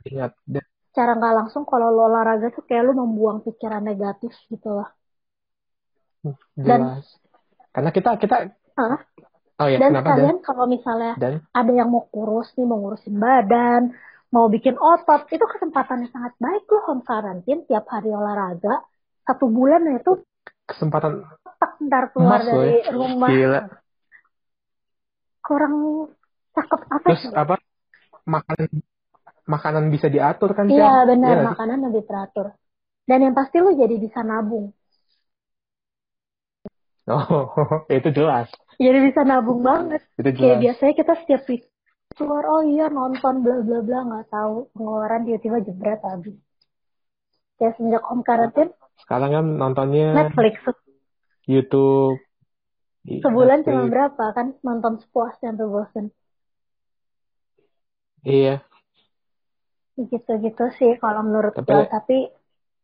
Ingat. 0.09 0.31
Dan 0.49 0.65
cara 0.97 1.11
nggak 1.13 1.35
langsung 1.37 1.63
kalau 1.69 1.93
lo 1.93 2.09
olahraga 2.09 2.49
tuh 2.49 2.65
kayak 2.65 2.89
lo 2.89 2.97
membuang 2.97 3.45
pikiran 3.45 3.85
negatif 3.85 4.33
gitu 4.49 4.73
lah. 4.73 4.89
Dan 6.57 6.97
jelas. 6.97 7.05
Karena 7.69 7.89
kita 7.93 8.17
kita 8.17 8.35
Hah? 8.77 8.97
oh 9.61 9.67
ya 9.69 9.77
Dan 9.77 9.93
kenapa 9.93 10.09
dan 10.09 10.17
sekalian 10.17 10.37
kalau 10.41 10.65
misalnya 10.65 11.13
dan 11.21 11.33
ada 11.53 11.71
yang 11.73 11.89
mau 11.93 12.09
kurus 12.09 12.49
nih, 12.57 12.65
mau 12.65 12.81
ngurusin 12.81 13.15
badan, 13.21 13.93
mau 14.33 14.49
bikin 14.49 14.73
otot, 14.77 15.29
itu 15.29 15.45
kesempatan 15.45 16.05
yang 16.05 16.11
sangat 16.13 16.33
baik 16.41 16.65
loh 16.69 16.83
home 16.89 17.05
quarantine 17.05 17.61
tiap 17.69 17.85
hari 17.89 18.09
olahraga. 18.09 18.81
Satu 19.29 19.45
bulan 19.49 19.85
itu 19.93 20.25
kesempatan 20.65 21.21
tak 21.57 21.77
ntar 21.85 22.09
keluar 22.13 22.41
loh 22.41 22.65
dari 22.65 22.81
rumah. 22.89 23.29
Gila. 23.29 23.61
Kurang 25.47 25.73
cakep 26.55 26.81
apa 26.91 27.07
Terus 27.07 27.21
sih? 27.23 27.31
apa 27.41 27.55
makanan 28.27 28.69
makanan 29.47 29.85
bisa 29.95 30.07
diatur 30.11 30.51
kan 30.57 30.67
Iya 30.67 31.07
benar, 31.07 31.35
sih? 31.39 31.47
makanan 31.49 31.79
lebih 31.87 32.03
teratur. 32.09 32.47
Dan 33.07 33.19
yang 33.25 33.35
pasti 33.39 33.57
lo 33.63 33.71
jadi 33.71 33.95
bisa 33.95 34.19
nabung. 34.27 34.65
Oh, 37.07 37.47
itu 37.97 38.09
jelas. 38.11 38.51
Jadi 38.77 38.97
bisa 39.07 39.21
nabung 39.23 39.63
banget. 39.63 40.01
Itu 40.19 40.29
Kayak 40.35 40.37
jelas. 40.37 40.61
biasanya 40.63 40.93
kita 40.99 41.13
setiap 41.23 41.41
week 41.49 41.63
keluar, 42.17 42.43
oh 42.49 42.63
iya 42.65 42.89
nonton 42.89 43.45
bla 43.45 43.61
bla 43.61 43.79
bla 43.85 43.99
nggak 44.09 44.25
tahu 44.33 44.55
pengeluaran 44.73 45.21
tiba-tiba 45.25 45.57
jebret 45.65 46.01
habis. 46.01 46.35
Kayak 47.57 47.73
sejak 47.77 48.03
home 48.05 48.23
quarantine, 48.27 48.71
Sekarang 49.01 49.29
kan 49.31 49.45
nontonnya 49.61 50.07
Netflix 50.17 50.55
YouTube, 51.47 52.19
sebulan 53.07 53.63
cuma 53.63 53.87
berapa 53.87 54.35
kan 54.35 54.53
nonton 54.61 54.99
sepuasnya 54.99 55.55
sampai 55.55 55.67
bosen. 55.67 56.05
Iya, 58.27 58.59
Gitu-gitu 59.97 60.65
sih 60.77 60.91
kalau 61.01 61.25
menurut 61.25 61.57
tapi 61.57 61.73
gue. 61.73 61.83
Tapi 61.89 62.17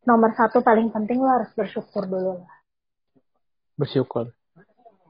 nomor 0.09 0.33
satu 0.33 0.65
paling 0.65 0.89
penting 0.89 1.21
lo 1.21 1.29
harus 1.29 1.51
bersyukur 1.53 2.09
dulu 2.09 2.41
lah. 2.41 2.55
bersyukur. 3.73 4.29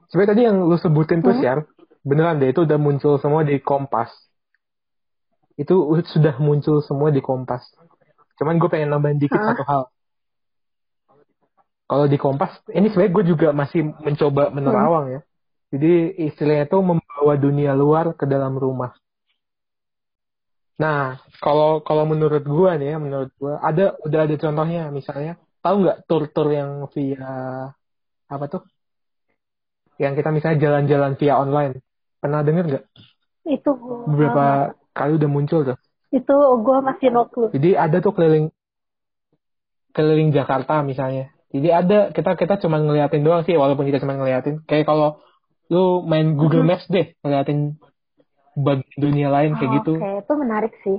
Sebenarnya 0.08 0.30
tadi 0.32 0.42
yang 0.48 0.56
lu 0.64 0.76
sebutin 0.80 1.20
tuh 1.20 1.36
Hmm? 1.36 1.42
Syar, 1.44 1.58
beneran 2.00 2.40
deh 2.40 2.48
itu 2.48 2.64
udah 2.64 2.80
muncul 2.80 3.20
semua 3.20 3.44
di 3.44 3.60
Kompas. 3.60 4.08
Itu 5.60 5.84
sudah 6.08 6.40
muncul 6.40 6.80
semua 6.80 7.12
di 7.12 7.20
Kompas. 7.20 7.60
Cuman 8.40 8.56
gue 8.56 8.68
pengen 8.72 8.88
nambahin 8.92 9.20
dikit 9.20 9.36
Hah? 9.36 9.52
satu 9.52 9.62
hal. 9.68 9.82
Kalau 11.94 12.10
di 12.10 12.18
Kompas, 12.18 12.58
ini 12.74 12.90
sebenarnya 12.90 13.14
gue 13.14 13.24
juga 13.30 13.48
masih 13.54 13.86
mencoba 14.02 14.50
Hmm. 14.50 14.58
menerawang 14.58 15.06
ya. 15.14 15.20
Jadi 15.70 16.26
istilahnya 16.26 16.66
tuh 16.66 16.82
membawa 16.82 17.38
dunia 17.38 17.70
luar 17.70 18.18
ke 18.18 18.26
dalam 18.26 18.58
rumah. 18.58 18.98
Nah, 20.74 21.22
kalau 21.38 21.86
kalau 21.86 22.02
menurut 22.02 22.42
gue 22.42 22.70
nih 22.82 22.88
ya, 22.90 22.96
menurut 22.98 23.30
gue 23.38 23.54
ada 23.62 23.94
udah 24.02 24.20
ada 24.26 24.34
contohnya, 24.34 24.90
misalnya 24.90 25.38
tahu 25.62 25.86
nggak 25.86 25.98
tur-tur 26.10 26.50
yang 26.50 26.90
via 26.90 27.30
apa 28.26 28.44
tuh? 28.50 28.66
Yang 30.02 30.18
kita 30.18 30.34
misalnya 30.34 30.58
jalan-jalan 30.58 31.12
via 31.14 31.34
online. 31.38 31.78
Pernah 32.18 32.42
denger 32.42 32.64
nggak? 32.74 32.84
Itu 33.46 33.70
gue 33.78 34.10
Beberapa 34.10 34.74
kali 34.90 35.14
udah 35.14 35.30
muncul 35.30 35.62
tuh. 35.62 35.78
itu 36.10 36.36
gue 36.38 36.78
masih 36.82 37.08
no 37.14 37.30
clue. 37.30 37.54
Jadi 37.54 37.78
ada 37.78 38.02
tuh 38.02 38.10
keliling 38.14 38.50
keliling 39.94 40.34
Jakarta 40.34 40.82
misalnya. 40.82 41.33
Jadi 41.54 41.68
ada 41.70 41.98
kita 42.10 42.34
kita 42.34 42.54
cuma 42.58 42.82
ngeliatin 42.82 43.22
doang 43.22 43.46
sih 43.46 43.54
walaupun 43.54 43.86
kita 43.86 44.02
cuma 44.02 44.18
ngeliatin. 44.18 44.58
Kayak 44.66 44.90
kalau 44.90 45.22
lu 45.70 46.02
main 46.02 46.34
Google 46.34 46.66
Mhm. 46.66 46.68
Maps 46.74 46.86
deh 46.90 47.14
ngeliatin 47.22 47.78
bagian 48.58 48.98
dunia 48.98 49.28
lain 49.30 49.54
kayak 49.54 49.70
Oh, 49.70 49.74
gitu. 49.78 49.92
Oke, 50.02 50.10
itu 50.18 50.32
menarik 50.34 50.74
sih. 50.82 50.98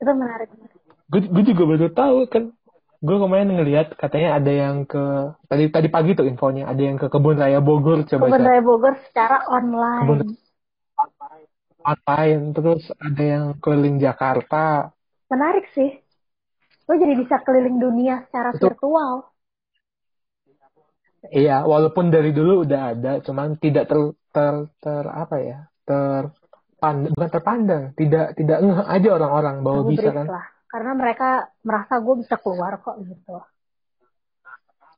Itu 0.00 0.12
menarik. 0.12 0.48
Gue 1.08 1.20
gue 1.26 1.44
juga 1.48 1.62
baru 1.64 1.88
tahu 1.90 2.18
kan. 2.28 2.44
Gue 3.00 3.16
kemarin 3.16 3.48
ngeliat 3.56 3.96
katanya 3.96 4.36
ada 4.36 4.52
yang 4.52 4.84
ke 4.84 5.00
tadi 5.48 5.72
tadi 5.72 5.88
pagi 5.88 6.12
tuh 6.12 6.28
infonya 6.28 6.68
ada 6.68 6.82
yang 6.84 7.00
ke 7.00 7.08
kebun 7.08 7.40
raya 7.40 7.64
Bogor 7.64 8.04
coba 8.04 8.28
Kebun. 8.28 8.44
Raya 8.44 8.60
Bogor 8.60 8.94
secara 9.08 9.48
kebun 9.48 10.36
online. 11.80 12.52
terus 12.52 12.92
ada 13.00 13.22
yang 13.24 13.44
keliling 13.56 13.96
Jakarta 13.96 14.92
Menarik 15.32 15.64
sih. 15.72 15.96
Lo 16.90 16.98
jadi 16.98 17.14
bisa 17.14 17.38
keliling 17.46 17.78
dunia 17.78 18.26
secara 18.26 18.50
itu 18.50 18.66
virtual. 18.66 19.30
iya 21.30 21.62
walaupun 21.62 22.10
dari 22.10 22.34
dulu 22.34 22.66
udah 22.66 22.96
ada 22.96 23.12
cuman 23.22 23.54
tidak 23.62 23.86
ter 23.86 23.98
ter, 24.34 24.54
ter 24.82 25.04
apa 25.06 25.36
ya 25.38 25.58
terpandang 25.86 27.12
bukan 27.14 27.30
terpandang 27.30 27.82
tidak 27.94 28.34
tidak 28.34 28.58
ngeh 28.58 28.80
aja 28.90 29.08
orang-orang 29.14 29.56
bahwa 29.62 29.80
bisa 29.86 30.10
Gubris 30.10 30.16
kan 30.16 30.26
lah. 30.26 30.46
Karena 30.70 30.92
mereka 30.94 31.28
merasa 31.66 31.98
gue 31.98 32.14
bisa 32.22 32.34
keluar 32.42 32.78
kok 32.82 32.96
gitu. 33.06 33.38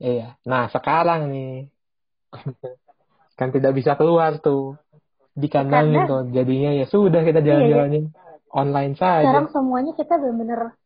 iya 0.00 0.36
nah 0.48 0.68
sekarang 0.72 1.28
nih 1.28 1.68
kan 3.38 3.48
tidak 3.52 3.72
bisa 3.76 3.92
keluar 4.00 4.40
tuh 4.40 4.80
dikandangin 5.32 6.04
Karena 6.04 6.08
tuh 6.08 6.20
jadinya 6.32 6.70
ya 6.72 6.86
sudah 6.88 7.20
kita 7.24 7.40
iya 7.44 7.44
ya. 7.44 7.56
jalan-jalannya 7.56 8.00
online 8.52 8.92
Sekarang 8.96 9.48
saja 9.48 9.52
semuanya 9.52 9.92
kita 9.96 10.14
bener-bener 10.20 10.76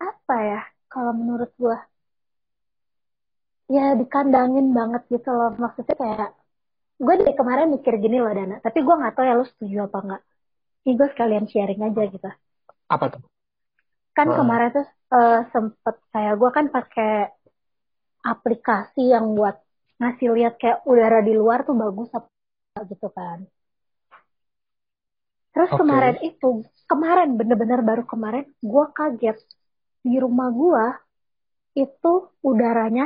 apa 0.00 0.34
ya? 0.50 0.60
Kalau 0.92 1.12
menurut 1.18 1.50
gue 1.62 1.76
ya 3.76 3.82
dikandangin 4.00 4.66
banget 4.78 5.02
gitu 5.14 5.28
loh. 5.38 5.50
Maksudnya 5.62 5.94
kayak 6.02 6.28
gue 7.04 7.14
dari 7.20 7.34
kemarin 7.40 7.68
mikir 7.74 7.94
gini 8.04 8.16
loh 8.24 8.32
Dana. 8.38 8.56
Tapi 8.66 8.78
gue 8.86 8.94
nggak 9.00 9.14
tahu 9.16 9.24
ya 9.28 9.34
lo 9.40 9.44
setuju 9.50 9.76
apa 9.88 9.98
enggak. 10.04 10.22
Ini 10.84 10.92
gue 11.00 11.08
sekalian 11.14 11.46
sharing 11.52 11.80
aja 11.88 12.02
gitu. 12.14 12.28
apa 12.88 13.06
tuh 13.12 13.22
Kan 14.16 14.28
kemarin 14.38 14.68
tuh 14.76 14.86
eh, 15.18 15.40
sempet 15.52 15.96
kayak 16.12 16.34
gue 16.40 16.50
kan 16.56 16.66
pakai 16.76 17.10
aplikasi 18.32 19.02
yang 19.14 19.26
buat 19.38 19.56
ngasih 20.00 20.28
lihat 20.36 20.54
kayak 20.60 20.78
udara 20.90 21.18
di 21.28 21.32
luar 21.40 21.58
tuh 21.68 21.76
bagus 21.82 22.08
apa 22.18 22.28
gitu 22.90 23.08
kan. 23.16 23.38
Terus 25.54 25.70
oke 25.70 25.80
kemarin 25.80 26.16
itu, 26.28 26.50
kemarin 26.90 27.28
bener-bener 27.38 27.80
baru 27.88 28.02
kemarin, 28.12 28.44
gue 28.72 28.84
kaget 28.98 29.36
di 30.04 30.14
rumah 30.24 30.48
gue 30.52 30.84
itu 31.84 32.12
udaranya 32.50 33.04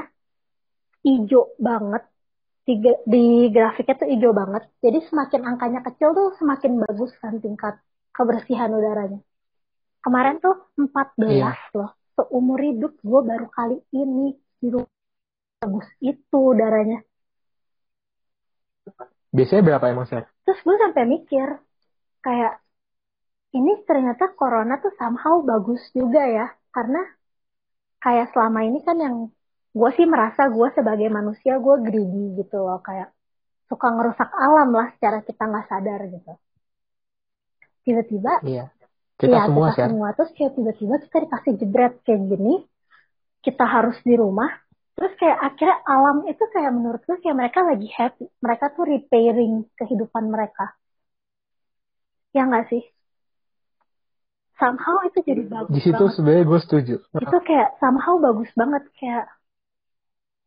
hijau 1.07 1.43
banget. 1.69 2.03
Di, 2.67 2.73
di 3.13 3.19
grafiknya 3.55 3.95
tuh 4.01 4.09
hijau 4.13 4.33
banget. 4.41 4.63
Jadi 4.85 4.99
semakin 5.09 5.43
angkanya 5.51 5.81
kecil 5.87 6.09
tuh 6.19 6.29
semakin 6.41 6.73
bagus 6.85 7.11
kan 7.23 7.35
tingkat 7.45 7.75
kebersihan 8.17 8.71
udaranya. 8.75 9.21
kemarin 10.05 10.37
tuh 10.45 10.55
14 10.79 11.29
Iya. 11.29 11.51
loh 11.77 11.91
seumur 12.17 12.59
hidup 12.63 12.93
gue 13.03 13.21
baru 13.31 13.47
kali 13.51 13.77
ini 13.93 14.33
di 14.61 14.69
rumah 14.75 14.91
bagus 15.63 15.89
itu 16.01 16.39
udaranya 16.55 16.99
Biasanya 19.37 19.63
berapa 19.69 19.85
emang 19.93 20.07
sih? 20.09 20.23
terus 20.45 20.61
gue 20.65 20.77
sampai 20.81 21.05
mikir 21.05 21.49
kayak 22.25 22.53
ini 23.55 23.73
ternyata 23.89 24.33
corona 24.39 24.81
tuh 24.81 24.93
somehow 24.97 25.41
bagus 25.45 25.83
juga 25.93 26.23
ya 26.25 26.47
karena 26.79 27.03
kayak 27.99 28.31
selama 28.31 28.61
ini 28.63 28.79
kan 28.87 28.97
yang 29.03 29.17
gue 29.75 29.91
sih 29.99 30.07
merasa 30.07 30.47
gue 30.47 30.69
sebagai 30.79 31.11
manusia 31.11 31.59
gue 31.59 31.77
greedy 31.83 32.39
gitu 32.39 32.63
loh. 32.63 32.79
Kayak 32.87 33.11
suka 33.67 33.87
ngerusak 33.91 34.31
alam 34.31 34.71
lah 34.71 34.89
secara 34.95 35.19
kita 35.27 35.43
nggak 35.43 35.67
sadar 35.67 36.01
gitu. 36.07 36.33
Tiba-tiba 37.83 38.33
Iya. 38.47 38.71
Kita 39.19 39.35
ya 39.35 39.43
semua 39.51 39.67
kita 39.75 39.75
sih. 39.75 39.85
semua. 39.91 40.09
Terus 40.15 40.31
kayak 40.39 40.53
tiba-tiba 40.55 40.95
kita 41.03 41.17
dikasih 41.27 41.53
jebret 41.59 41.95
kayak 42.07 42.23
gini 42.31 42.55
kita 43.43 43.65
harus 43.67 43.99
di 44.07 44.15
rumah. 44.15 44.51
Terus 44.95 45.13
kayak 45.19 45.39
akhirnya 45.43 45.79
alam 45.83 46.17
itu 46.31 46.45
kayak 46.55 46.71
menurut 46.71 47.03
gue 47.03 47.19
kayak 47.19 47.37
mereka 47.39 47.59
lagi 47.67 47.89
happy. 47.91 48.25
Mereka 48.39 48.65
tuh 48.79 48.85
repairing 48.87 49.67
kehidupan 49.75 50.25
mereka. 50.31 50.79
Ya 52.31 52.47
nggak 52.47 52.71
sih 52.71 52.83
somehow 54.59 54.97
itu 55.07 55.19
jadi 55.23 55.43
bagus 55.47 55.73
Di 55.75 55.81
situ 55.81 56.05
sebenarnya 56.13 56.45
gue 56.45 56.61
setuju. 56.61 56.95
itu 57.23 57.37
kayak 57.47 57.69
somehow 57.79 58.15
bagus 58.19 58.51
banget 58.59 58.83
kayak 58.99 59.27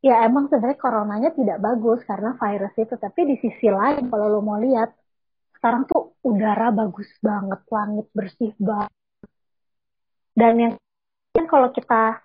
ya 0.01 0.25
emang 0.25 0.49
sebenarnya 0.49 0.79
coronanya 0.81 1.29
tidak 1.31 1.57
bagus 1.61 2.01
karena 2.09 2.33
virus 2.35 2.73
itu 2.75 2.95
tapi 2.97 3.21
di 3.29 3.35
sisi 3.37 3.67
lain 3.69 4.09
kalau 4.09 4.27
lo 4.33 4.39
mau 4.41 4.57
lihat 4.57 4.89
sekarang 5.61 5.85
tuh 5.85 6.17
udara 6.25 6.73
bagus 6.73 7.05
banget 7.21 7.61
langit 7.69 8.05
bersih 8.17 8.51
banget 8.57 8.89
dan 10.33 10.53
yang 10.57 10.73
kan 11.37 11.45
kalau 11.45 11.69
kita 11.69 12.17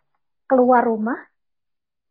keluar 0.49 0.83
rumah 0.89 1.21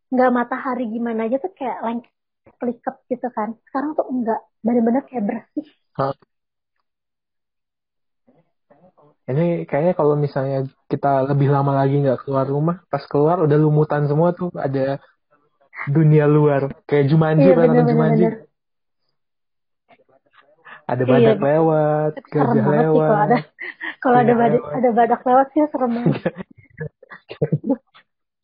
nggak 0.06 0.30
matahari 0.30 0.86
gimana 0.86 1.26
aja 1.26 1.42
tuh 1.42 1.50
kayak 1.50 1.82
lengket 1.82 2.14
keliket 2.62 2.96
gitu 3.10 3.26
kan 3.34 3.58
sekarang 3.66 3.98
tuh 3.98 4.06
enggak 4.06 4.40
bener-bener 4.62 5.02
kayak 5.02 5.24
bersih. 5.26 5.66
Ini 9.26 9.66
kayaknya 9.66 9.94
kalau 9.98 10.14
misalnya 10.14 10.70
kita 10.86 11.26
lebih 11.26 11.50
lama 11.50 11.74
lagi 11.74 11.98
nggak 11.98 12.22
keluar 12.22 12.46
rumah, 12.46 12.86
pas 12.86 13.02
keluar 13.10 13.42
udah 13.42 13.58
lumutan 13.58 14.06
semua 14.06 14.30
tuh 14.30 14.54
ada 14.54 15.02
dunia 15.90 16.30
luar. 16.30 16.70
Kayak 16.86 17.10
Jumanji, 17.10 17.50
iya 17.50 17.54
bener-bener 17.58 17.86
Jumanji? 17.90 18.24
bener 18.30 18.46
Ada 20.86 21.02
iya 21.02 21.10
badak 21.10 21.38
lewat, 21.42 22.12
serem 22.30 22.46
gajah 22.46 22.62
banget 22.62 22.62
sih 22.62 22.70
kalau 22.70 22.78
lewat, 22.78 23.10
ada 23.10 23.38
kalau 23.98 24.16
ada 24.22 24.30
singa 24.30 24.38
badak 24.38 24.62
lewat. 24.62 24.78
ada 24.78 24.88
badak 24.94 25.20
lewat 25.26 25.46
sih 25.50 25.60
serem 25.66 25.90
banget 25.90 26.22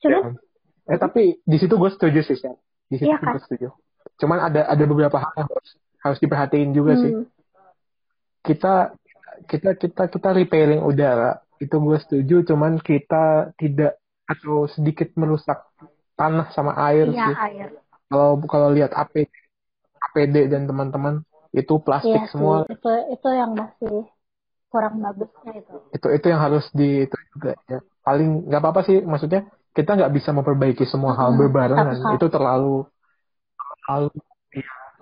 cuman 0.03 0.35
Eh 0.91 0.99
tapi 0.99 1.39
di 1.47 1.57
situ 1.63 1.75
gue 1.79 1.91
setuju 1.95 2.21
sih, 2.27 2.37
Syar. 2.37 2.59
Di 2.91 2.99
situ 2.99 3.09
iya 3.09 3.23
kan 3.23 3.39
gue 3.39 3.43
setuju. 3.47 3.69
Cuman 4.19 4.39
ada 4.51 4.67
ada 4.67 4.85
beberapa 4.85 5.17
hal 5.19 5.31
yang 5.39 5.49
harus 5.49 5.71
harus 6.03 6.19
diperhatiin 6.19 6.71
juga 6.75 6.93
sih. 6.99 7.13
hmm. 7.23 7.27
Kita 8.43 8.91
kita 9.51 9.71
kita 9.83 10.03
kita 10.15 10.29
repairing 10.39 10.83
udara 10.85 11.41
itu 11.63 11.75
gue 11.79 11.99
setuju. 12.05 12.35
Cuman 12.49 12.73
kita 12.83 13.53
tidak 13.61 13.99
atau 14.29 14.67
sedikit 14.71 15.09
merusak 15.21 15.59
tanah 16.19 16.51
sama 16.57 16.73
air 16.89 17.07
iya 17.11 17.23
sih. 17.23 17.35
air 17.45 17.69
Kalau 18.11 18.31
kalau 18.53 18.69
lihat 18.77 18.93
APD, 18.93 19.33
APD 20.07 20.37
dan 20.53 20.63
teman-teman 20.71 21.15
itu 21.53 21.75
plastik 21.85 22.09
iya 22.09 22.21
sih 22.37 22.53
semua. 22.53 22.65
itu 22.73 22.89
itu 23.15 23.29
yang 23.41 23.53
masih 23.61 23.95
kurang 24.73 24.95
bagusnya 25.05 25.53
itu 25.61 25.75
Itu 25.97 26.07
itu 26.17 26.27
yang 26.33 26.41
harus 26.47 26.65
di 26.73 27.05
itu 27.07 27.17
juga 27.37 27.51
ya. 27.71 27.79
Paling 28.07 28.29
nggak 28.49 28.61
apa-apa 28.63 28.81
sih 28.89 28.97
maksudnya 29.11 29.41
kita 29.77 29.91
nggak 29.97 30.13
bisa 30.17 30.31
memperbaiki 30.37 30.85
semua 30.93 31.13
hal 31.21 31.31
Mm-mm, 31.31 31.39
berbarengan. 31.41 31.97
Itu 32.17 32.27
terlalu 32.33 32.89
terlalu 33.87 34.09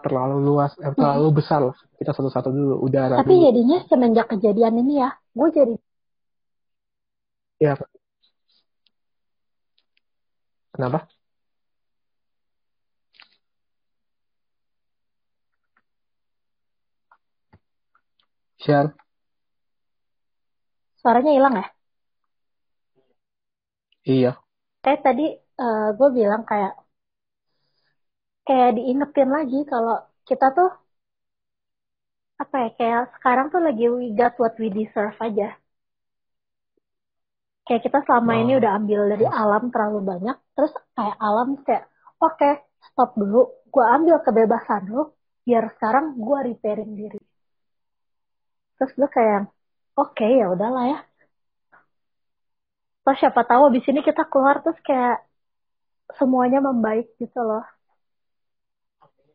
terlalu 0.00 0.36
luas, 0.42 0.72
eh, 0.76 0.92
terlalu 0.92 1.28
besar 1.34 1.60
lah. 1.62 1.76
Kita 1.94 2.10
satu-satu 2.10 2.48
dulu, 2.48 2.74
udara 2.80 3.16
tapi 3.16 3.34
dulu. 3.34 3.44
jadinya 3.46 3.78
semenjak 3.84 4.26
kejadian 4.28 4.74
ini 4.78 4.94
ya 4.98 5.10
gue 5.30 5.48
jadi 5.50 5.74
Ya, 7.60 7.76
kenapa? 10.72 11.04
Share. 18.58 18.92
suaranya 20.96 21.32
hilang 21.32 21.54
ya 21.56 21.66
Iya. 24.02 24.32
kayak 24.80 25.00
tadi 25.02 25.26
gue 25.92 26.08
bilang 26.10 26.44
kayak 26.44 26.72
kayak 28.50 28.70
diingetin 28.76 29.30
lagi 29.36 29.58
kalau 29.70 29.94
kita 30.28 30.46
tuh 30.58 30.68
apa 32.42 32.56
ya 32.66 32.68
kayak 32.78 33.02
sekarang 33.14 33.46
tuh 33.54 33.62
lagi 33.66 33.84
we 33.86 34.10
got 34.18 34.34
what 34.42 34.54
we 34.58 34.66
deserve 34.74 35.14
aja. 35.22 35.54
Kayak 37.66 37.82
kita 37.86 37.98
selama 38.06 38.32
ini 38.42 38.52
Oh. 38.54 38.60
udah 38.60 38.72
ambil 38.78 39.00
dari 39.12 39.26
alam 39.42 39.62
terlalu 39.70 39.98
banyak 40.10 40.36
terus 40.58 40.72
kayak 40.98 41.16
alam 41.22 41.48
kayak 41.66 41.84
oke 42.26 42.50
stop 42.90 43.10
dulu 43.20 43.38
gue 43.70 43.84
ambil 43.96 44.16
kebebasan 44.26 44.82
lu 44.90 45.02
biar 45.46 45.64
sekarang 45.78 46.04
gue 46.18 46.38
repairing 46.50 46.92
diri. 46.98 47.20
Terus 48.76 48.90
gue 48.98 49.08
kayak 49.16 49.46
oke 49.94 50.26
ya 50.40 50.46
udahlah 50.54 50.84
ya. 50.92 50.98
Terus 53.06 53.16
siapa 53.22 53.42
tahu 53.46 53.62
abis 53.70 53.86
ini 53.90 54.00
kita 54.02 54.22
keluar 54.26 54.58
terus 54.58 54.78
kayak 54.82 55.22
semuanya 56.18 56.58
membaik 56.58 57.06
gitu 57.22 57.38
loh 57.46 57.62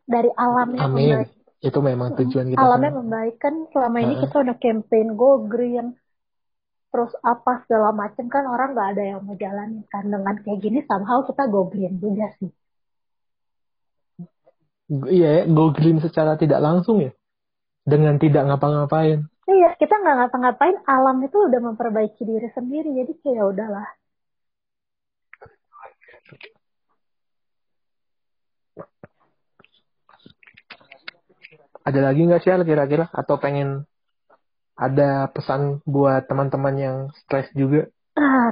dari 0.06 0.30
alamnya 0.34 0.82
Amin. 0.82 1.26
membaik 1.26 1.30
Itu 1.58 1.78
memang 1.82 2.14
tujuan 2.14 2.46
kita 2.48 2.58
alamnya 2.58 2.90
semua. 2.90 3.00
membaik 3.02 3.36
kan 3.36 3.54
selama 3.70 3.96
ini 3.98 4.14
Heeh. 4.14 4.22
kita 4.22 4.36
udah 4.44 4.56
campaign 4.56 5.06
go 5.14 5.30
green 5.44 5.86
terus 6.88 7.12
apa 7.20 7.66
segala 7.66 7.90
macem 7.92 8.24
kan 8.26 8.46
orang 8.46 8.72
nggak 8.72 8.88
ada 8.94 9.02
yang 9.04 9.20
mau 9.20 9.36
jalan 9.36 9.84
kan 9.90 10.04
dengan 10.06 10.34
kayak 10.40 10.58
gini 10.62 10.80
somehow 10.86 11.20
kita 11.22 11.44
go 11.46 11.66
green 11.66 11.98
juga 11.98 12.30
sih 12.38 12.48
Iya, 14.86 15.42
ya, 15.42 15.50
go 15.50 15.74
green 15.74 15.98
secara 15.98 16.38
tidak 16.38 16.62
langsung 16.62 17.02
ya. 17.02 17.10
Dengan 17.82 18.22
tidak 18.22 18.46
ngapa-ngapain. 18.46 19.26
iya 19.46 19.74
kita 19.78 19.94
nggak 19.98 20.16
ngapa-ngapain 20.18 20.76
alam 20.86 21.22
itu 21.22 21.38
udah 21.38 21.60
memperbaiki 21.62 22.22
diri 22.22 22.50
sendiri 22.50 22.90
jadi 22.94 23.12
kayak 23.18 23.34
ya 23.34 23.44
udahlah 23.46 23.86
Ada 31.88 32.00
lagi 32.06 32.20
nggak 32.26 32.40
sih 32.42 32.50
kira-kira? 32.70 33.04
Atau 33.20 33.36
pengen 33.44 33.68
ada 34.76 35.30
pesan 35.34 35.80
buat 35.88 36.22
teman-teman 36.28 36.74
yang 36.76 36.96
stres 37.24 37.48
juga? 37.56 37.88
ah, 38.20 38.48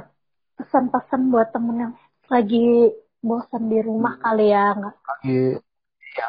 pesan-pesan 0.57 1.21
buat 1.33 1.47
temen 1.53 1.75
yang 1.83 1.93
lagi 2.33 2.65
bosan 3.27 3.63
di 3.71 3.79
rumah 3.87 4.13
kali 4.23 4.45
ya 4.53 4.63
nggak 4.77 4.95
Lagi 5.09 5.39
ya, 6.17 6.27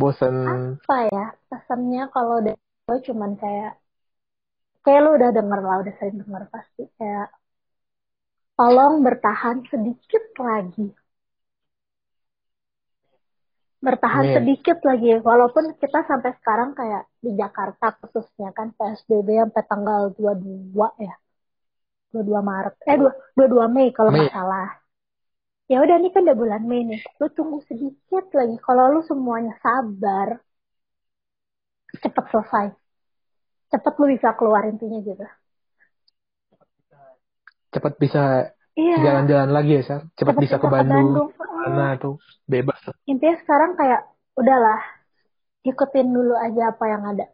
bosen. 0.00 0.36
apa 0.52 0.96
ya 1.12 1.24
pesannya 1.50 2.02
kalau 2.14 2.36
dari 2.46 2.60
gue 2.88 2.98
cuman 3.08 3.30
kayak 3.42 3.72
kayak 4.84 5.00
lu 5.04 5.10
udah 5.18 5.30
denger 5.36 5.60
lah 5.68 5.76
udah 5.82 5.94
sering 5.98 6.16
denger 6.22 6.42
pasti 6.54 6.82
kayak 6.96 7.28
tolong 8.58 8.94
bertahan 9.06 9.58
sedikit 9.70 10.24
lagi 10.48 10.86
bertahan 13.78 14.24
Amin. 14.26 14.36
sedikit 14.42 14.78
lagi. 14.82 15.22
Walaupun 15.22 15.78
kita 15.78 16.02
sampai 16.06 16.34
sekarang 16.42 16.74
kayak 16.74 17.06
di 17.22 17.34
Jakarta 17.38 17.94
khususnya 18.02 18.50
kan 18.50 18.74
PSBB 18.74 19.38
sampai 19.38 19.62
tanggal 19.66 20.00
22 20.18 20.74
ya. 20.98 21.14
22 22.10 22.40
Maret. 22.42 22.74
Eh 22.88 22.96
2 22.98 23.38
22 23.38 23.74
Mei 23.74 23.88
kalau 23.94 24.10
nggak 24.10 24.34
salah. 24.34 24.68
Ya 25.68 25.84
udah 25.84 25.96
nih 26.00 26.10
kan 26.10 26.24
udah 26.24 26.38
bulan 26.38 26.62
Mei 26.66 26.82
nih. 26.88 27.00
Lu 27.22 27.28
tunggu 27.30 27.62
sedikit 27.68 28.26
lagi. 28.34 28.56
Kalau 28.58 28.84
lu 28.98 29.00
semuanya 29.06 29.54
sabar 29.62 30.40
cepet 32.02 32.24
selesai. 32.34 32.66
Cepet 33.68 33.94
lu 34.00 34.06
bisa 34.10 34.32
keluar 34.34 34.64
intinya 34.64 34.98
gitu. 35.04 35.24
Cepat 37.68 38.00
bisa 38.00 38.48
iya. 38.72 38.96
jalan-jalan 38.96 39.52
lagi 39.52 39.76
ya, 39.76 39.82
Sar? 39.84 40.00
Cepat 40.16 40.40
cepet 40.40 40.42
bisa 40.48 40.56
ke 40.56 40.66
Bandung. 40.72 41.28
Heeh. 41.28 41.37
Mana 41.68 41.94
tuh? 42.02 42.14
Bebas. 42.48 42.80
intinya 43.10 43.36
sekarang 43.42 43.72
kayak 43.80 44.00
udahlah 44.40 44.80
ikutin 45.64 46.08
dulu 46.16 46.34
aja 46.36 46.72
apa 46.72 46.84
yang 46.92 47.02
ada 47.12 47.24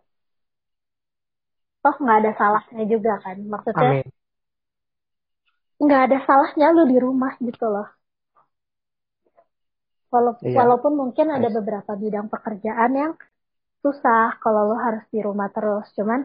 toh 1.83 1.95
nggak 2.03 2.19
ada 2.25 2.31
salahnya 2.41 2.85
juga 2.89 3.13
kan 3.25 3.37
maksudnya 3.45 4.03
nggak 5.85 6.01
ada 6.07 6.19
salahnya 6.27 6.67
lu 6.77 6.83
di 6.93 6.97
rumah 7.07 7.33
gitu 7.43 7.67
loh 7.69 7.89
Walau- 10.15 10.39
Iya. 10.47 10.55
walaupun 10.63 10.93
mungkin 10.95 11.27
ada 11.27 11.51
Nice. 11.51 11.57
beberapa 11.59 11.93
bidang 11.99 12.27
pekerjaan 12.31 12.91
yang 12.95 13.13
susah 13.83 14.39
kalau 14.39 14.71
lu 14.71 14.77
harus 14.79 15.03
di 15.11 15.19
rumah 15.19 15.51
terus 15.51 15.91
cuman 15.99 16.23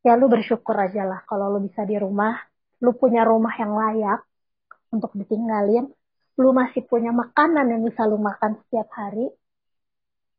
ya 0.00 0.16
lu 0.16 0.26
bersyukur 0.32 0.72
aja 0.80 1.04
lah 1.04 1.20
kalau 1.28 1.52
lu 1.52 1.60
bisa 1.68 1.84
di 1.84 2.00
rumah, 2.00 2.40
lu 2.80 2.96
punya 2.96 3.20
rumah 3.28 3.52
yang 3.60 3.76
layak 3.76 4.24
untuk 4.96 5.12
ditinggalin, 5.12 5.92
lu 6.38 6.50
masih 6.54 6.86
punya 6.86 7.10
makanan 7.10 7.66
yang 7.72 7.82
bisa 7.82 8.06
lu 8.06 8.20
makan 8.20 8.60
setiap 8.66 8.86
hari, 8.94 9.26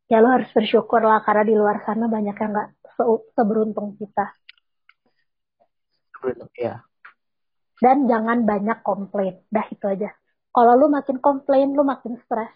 ya 0.07 0.23
lu 0.23 0.29
harus 0.31 0.47
bersyukur 0.53 1.03
lah 1.03 1.23
karena 1.25 1.43
di 1.47 1.55
luar 1.55 1.83
sana 1.83 2.07
banyak 2.07 2.35
yang 2.35 2.51
gak 2.51 2.69
se 2.95 3.03
seberuntung 3.35 3.95
kita. 3.99 4.31
Ya. 6.55 6.85
Dan 7.81 8.05
jangan 8.05 8.45
banyak 8.45 8.85
komplain, 8.85 9.41
dah 9.49 9.65
itu 9.73 9.85
aja. 9.89 10.13
Kalau 10.53 10.77
lu 10.77 10.85
makin 10.91 11.17
komplain, 11.17 11.73
lu 11.73 11.81
makin 11.81 12.19
stres. 12.21 12.53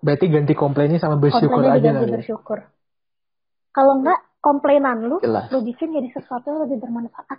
Berarti 0.00 0.26
ganti 0.32 0.56
komplainnya 0.56 0.96
sama 0.96 1.20
bersyukur 1.20 1.60
Komplainnya 1.60 1.92
aja 1.92 2.00
kali 2.00 2.08
ya? 2.08 2.16
bersyukur. 2.18 2.58
Kalau 3.70 4.00
enggak, 4.00 4.18
komplainan 4.40 5.06
lu, 5.06 5.20
Jelas. 5.20 5.46
lu 5.52 5.60
bikin 5.60 5.92
jadi 5.92 6.08
sesuatu 6.16 6.48
yang 6.50 6.60
lebih 6.66 6.80
bermanfaat. 6.80 7.38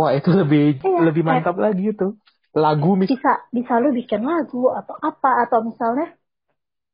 Wah 0.00 0.16
itu 0.16 0.30
lebih 0.32 0.80
Iya, 0.80 0.98
lebih 1.04 1.22
mantap 1.28 1.60
lagi 1.60 1.92
itu. 1.92 2.16
Lagu 2.56 2.96
mis 2.96 3.12
Bisa, 3.12 3.44
bisa 3.52 3.76
lu 3.76 3.92
bikin 3.92 4.24
lagu 4.24 4.72
atau 4.72 4.96
apa, 4.96 5.44
atau 5.44 5.60
misalnya 5.60 6.08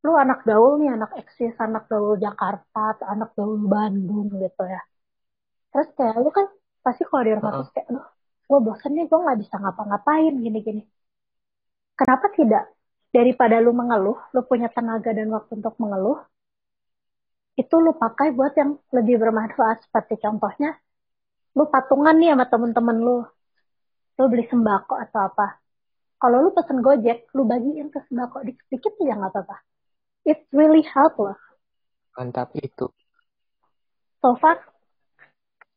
lu 0.03 0.13
anak 0.19 0.43
gaul 0.43 0.75
nih, 0.83 0.91
anak 0.91 1.15
eksis, 1.23 1.55
anak 1.57 1.87
gaul 1.87 2.19
Jakarta, 2.19 2.99
atau 2.99 3.07
anak 3.07 3.31
gaul 3.33 3.55
Bandung 3.63 4.27
gitu 4.35 4.63
ya. 4.67 4.83
Terus 5.71 5.89
kayak 5.95 6.15
lu 6.19 6.29
kan 6.35 6.45
pasti 6.83 7.03
kalau 7.07 7.23
di 7.23 7.31
rumah 7.31 7.51
terus 7.55 7.71
kayak, 7.71 7.87
aduh, 7.95 8.07
gue 8.47 8.59
bosen 8.67 8.91
nih, 8.91 9.05
gue 9.07 9.19
nggak 9.23 9.39
bisa 9.39 9.55
ngapa-ngapain 9.55 10.33
gini-gini. 10.43 10.83
Kenapa 11.95 12.27
tidak? 12.35 12.63
Daripada 13.09 13.55
lu 13.63 13.71
mengeluh, 13.71 14.19
lu 14.35 14.41
punya 14.45 14.67
tenaga 14.69 15.09
dan 15.15 15.31
waktu 15.31 15.57
untuk 15.57 15.79
mengeluh, 15.79 16.19
itu 17.57 17.75
lu 17.81 17.95
pakai 17.97 18.35
buat 18.37 18.53
yang 18.53 18.77
lebih 18.93 19.15
bermanfaat. 19.17 19.89
Seperti 19.89 20.21
contohnya, 20.21 20.77
lu 21.57 21.65
patungan 21.65 22.13
nih 22.13 22.37
sama 22.37 22.45
temen-temen 22.45 22.97
lu. 23.01 23.17
Lu 24.17 24.23
beli 24.29 24.45
sembako 24.45 24.93
atau 25.01 25.25
apa. 25.25 25.57
Kalau 26.17 26.37
lu 26.41 26.49
pesen 26.49 26.81
Gojek, 26.81 27.29
lu 27.33 27.45
bagiin 27.45 27.89
ke 27.89 28.01
sembako 28.05 28.45
dikit-dikit 28.45 28.93
ya 29.01 29.17
nggak 29.17 29.33
apa-apa. 29.33 29.57
It 30.23 30.45
really 30.53 30.85
help 30.85 31.17
loh. 31.17 31.37
mantap 32.13 32.49
itu. 32.57 32.89
So 34.17 34.33
far, 34.37 34.57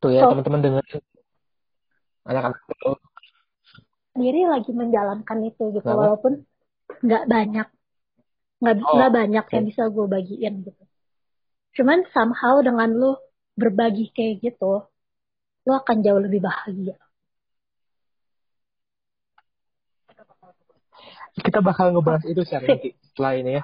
Tuh 0.00 0.08
ya 0.08 0.24
So- 0.24 0.32
teman-teman 0.32 0.64
dengerin. 0.64 1.04
Anak-anak 2.24 2.60
sendiri 4.16 4.48
lagi 4.48 4.72
menjalankan 4.72 5.38
itu 5.44 5.68
gitu. 5.76 5.84
Kenapa? 5.84 6.00
Walaupun 6.16 6.32
nggak 7.04 7.24
banyak. 7.28 7.68
Nggak 8.60 8.74
Oh, 8.80 8.92
nggak 8.96 9.12
banyak 9.12 9.44
oke. 9.44 9.52
yang 9.52 9.64
bisa 9.68 9.82
gue 9.88 10.06
bagiin 10.08 10.54
gitu. 10.64 10.82
Cuman 11.76 12.08
somehow 12.08 12.64
dengan 12.64 12.88
lu 12.88 13.12
berbagi 13.56 14.08
kayak 14.10 14.40
gitu, 14.40 14.88
lu 15.70 15.74
akan 15.78 15.96
jauh 16.02 16.18
lebih 16.18 16.42
bahagia. 16.42 16.98
kita 21.40 21.62
bakal 21.62 21.94
ngebahas 21.94 22.26
itu 22.26 22.42
sih 22.44 22.58
nanti 22.58 22.90
setelah 23.10 23.32
ini 23.38 23.50
ya. 23.60 23.62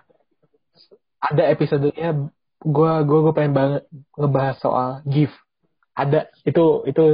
Ada 1.20 1.42
episodenya 1.52 2.30
gua 2.62 3.02
gua 3.02 3.20
gua 3.26 3.34
pengen 3.34 3.54
banget 3.54 3.82
ngebahas 4.16 4.56
soal 4.62 4.90
gift. 5.04 5.36
Ada 5.96 6.30
itu 6.46 6.86
itu 6.86 7.04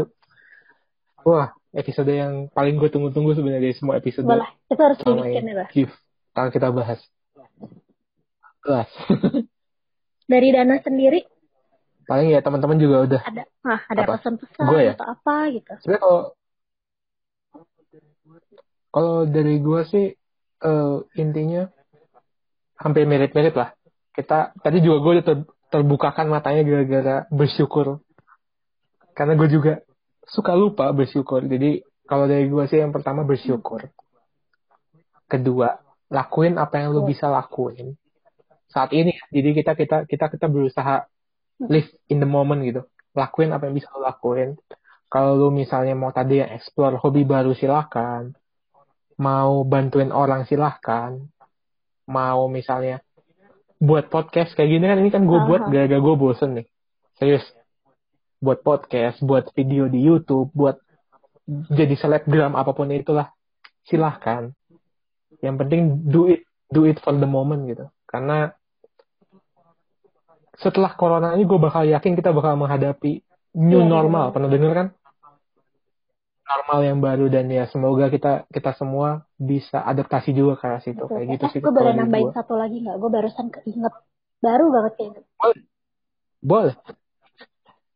wah 1.25 1.55
episode 1.73 2.13
yang 2.13 2.53
paling 2.53 2.77
gue 2.77 2.93
tunggu-tunggu 2.93 3.33
sebenarnya 3.33 3.65
dari 3.65 3.77
semua 3.79 3.97
episode 3.97 4.29
Boleh, 4.29 4.51
itu 4.69 4.83
harus 4.83 4.99
dibikin 5.01 5.45
ya, 5.49 5.67
gift. 5.73 5.97
Kalau 6.37 6.51
kita 6.53 6.69
bahas. 6.69 7.01
Jelas. 8.61 8.91
Dari 10.33 10.49
Dana 10.53 10.77
sendiri 10.85 11.25
paling 12.13 12.29
ya 12.29 12.45
teman-teman 12.45 12.77
juga 12.77 12.97
udah 13.09 13.23
ada, 13.25 13.43
nah, 13.65 13.81
ada 13.89 14.05
pesan-pesan 14.05 14.69
ya? 14.77 14.93
atau 14.93 15.07
apa 15.17 15.35
gitu. 15.49 15.73
sebenarnya 15.81 16.03
kalau 16.05 16.21
kalau 18.93 19.17
dari 19.25 19.57
gue 19.65 19.81
sih 19.89 20.07
eh, 20.61 20.97
intinya 21.17 21.73
hampir 22.77 23.09
mirip-mirip 23.09 23.57
lah. 23.57 23.73
Kita 24.13 24.53
tadi 24.61 24.85
juga 24.85 25.01
gue 25.01 25.13
udah 25.19 25.25
ter- 25.25 25.49
terbukakan 25.73 26.29
matanya 26.29 26.63
gara-gara 26.67 27.17
bersyukur. 27.33 28.05
Karena 29.17 29.33
gue 29.41 29.49
juga 29.49 29.81
suka 30.29 30.53
lupa 30.53 30.93
bersyukur. 30.93 31.49
Jadi 31.49 31.81
kalau 32.05 32.29
dari 32.29 32.45
gue 32.53 32.65
sih 32.69 32.85
yang 32.85 32.93
pertama 32.93 33.25
bersyukur. 33.25 33.89
Kedua 35.25 35.81
lakuin 36.13 36.61
apa 36.61 36.85
yang 36.85 36.93
lu 36.93 37.09
bisa 37.09 37.33
lakuin. 37.33 37.97
Saat 38.69 38.93
ini 38.93 39.17
jadi 39.33 39.57
kita 39.57 39.73
kita 39.73 39.97
kita 40.05 40.29
kita 40.29 40.47
berusaha 40.53 41.09
live 41.69 41.89
in 42.11 42.19
the 42.19 42.29
moment 42.29 42.63
gitu. 42.67 42.83
Lakuin 43.13 43.53
apa 43.53 43.69
yang 43.69 43.77
bisa 43.77 43.93
lu 43.93 44.03
lakuin. 44.03 44.57
Kalau 45.13 45.37
lu 45.37 45.49
misalnya 45.53 45.93
mau 45.93 46.09
tadi 46.09 46.41
yang 46.41 46.51
explore 46.57 46.97
hobi 46.97 47.29
baru 47.29 47.53
silahkan 47.53 48.33
mau 49.21 49.63
bantuin 49.63 50.09
orang 50.09 50.49
silahkan 50.49 51.21
mau 52.09 52.49
misalnya 52.49 53.05
buat 53.79 54.09
podcast 54.09 54.55
kayak 54.59 54.71
gini 54.73 54.85
kan 54.89 54.99
ini 54.99 55.11
kan 55.13 55.23
gue 55.27 55.41
buat 55.47 55.69
gara-gara 55.69 56.01
gue 56.01 56.17
bosen 56.17 56.51
nih. 56.59 56.67
Serius. 57.19 57.45
Buat 58.43 58.65
podcast 58.67 59.21
buat 59.23 59.51
video 59.55 59.87
di 59.87 60.03
YouTube 60.03 60.51
buat 60.55 60.81
jadi 61.71 61.95
selebgram 61.99 62.55
apa 62.57 62.73
pun 62.73 62.91
itulah. 62.91 63.31
Silahkan 63.85 64.55
yang 65.43 65.59
penting 65.59 66.07
do 66.07 66.31
it 66.31 66.47
do 66.71 66.87
it 66.87 66.97
for 67.03 67.13
the 67.13 67.29
moment 67.29 67.67
gitu. 67.69 67.91
Karena 68.07 68.55
setelah 70.65 70.93
corona 71.01 71.29
ini 71.37 71.45
gue 71.51 71.59
bakal 71.67 71.83
yakin 71.95 72.13
kita 72.19 72.31
bakal 72.31 72.55
menghadapi 72.57 73.21
new 73.59 73.83
Iya, 73.83 73.85
iya, 73.85 73.93
normal. 73.95 74.25
Pernah 74.35 74.51
denger 74.55 74.73
kan? 74.79 74.87
Normal 76.43 76.79
yang 76.85 76.99
baru 77.01 77.25
dan 77.33 77.45
ya 77.49 77.65
semoga 77.73 78.07
kita 78.15 78.45
kita 78.53 78.71
semua 78.77 79.25
bisa 79.41 79.79
adaptasi 79.91 80.31
juga 80.39 80.53
ke 80.61 80.65
arah 80.69 80.83
situ. 80.85 81.05
Kayak 81.09 81.27
gitu 81.39 81.45
eh, 81.47 81.53
sih 81.53 81.61
gue 81.63 81.73
boleh 81.79 81.93
nambahin 81.97 82.29
gua. 82.29 82.37
satu 82.37 82.55
lagi 82.61 82.77
nggak? 82.85 82.97
Gue 83.01 83.11
barusan 83.17 83.47
keinget. 83.55 83.95
Baru 84.45 84.65
banget 84.75 84.93
keinget. 84.99 85.25
boleh. 86.43 86.75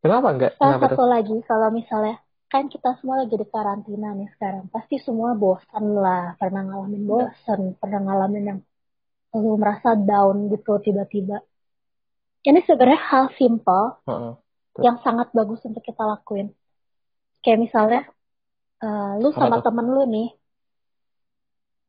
Kenapa 0.02 0.28
enggak 0.34 0.52
Salah 0.58 0.76
kenapa 0.78 0.84
satu 0.84 1.02
tuh? 1.02 1.10
lagi, 1.14 1.34
kalau 1.48 1.68
misalnya 1.78 2.14
kan 2.52 2.64
kita 2.74 2.88
semua 2.98 3.16
lagi 3.22 3.34
di 3.42 3.46
karantina 3.54 4.08
nih 4.18 4.28
sekarang, 4.34 4.64
pasti 4.74 4.96
semua 5.06 5.30
bosan 5.42 5.84
lah, 6.04 6.22
pernah 6.40 6.62
ngalamin 6.68 7.04
bosan, 7.10 7.60
pernah 7.80 8.00
ngalamin 8.06 8.44
yang 8.50 8.58
lu 9.42 9.52
merasa 9.62 9.88
down 10.08 10.36
gitu 10.52 10.72
tiba-tiba. 10.86 11.36
Ini 12.46 12.60
sebenarnya 12.62 13.00
hal 13.10 13.24
simple 13.34 13.98
Heeh. 14.06 14.32
yang 14.86 14.96
sangat 15.02 15.34
bagus 15.34 15.58
untuk 15.66 15.82
kita 15.82 16.02
lakuin. 16.06 16.54
Kayak 17.42 17.58
misalnya, 17.66 18.00
eh, 18.86 19.12
lu 19.18 19.34
sama 19.34 19.58
temen 19.66 19.86
lu 19.90 20.02
nih, 20.06 20.28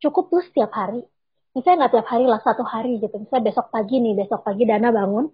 cukup 0.01 0.33
lu 0.33 0.41
setiap 0.41 0.73
hari. 0.73 1.05
Misalnya 1.53 1.85
nggak 1.85 1.93
tiap 1.93 2.07
hari 2.09 2.25
lah, 2.25 2.41
satu 2.41 2.65
hari 2.65 2.97
gitu. 2.97 3.15
Misalnya 3.21 3.53
besok 3.53 3.69
pagi 3.69 3.95
nih, 4.01 4.13
besok 4.17 4.41
pagi 4.41 4.63
Dana 4.65 4.89
bangun, 4.89 5.25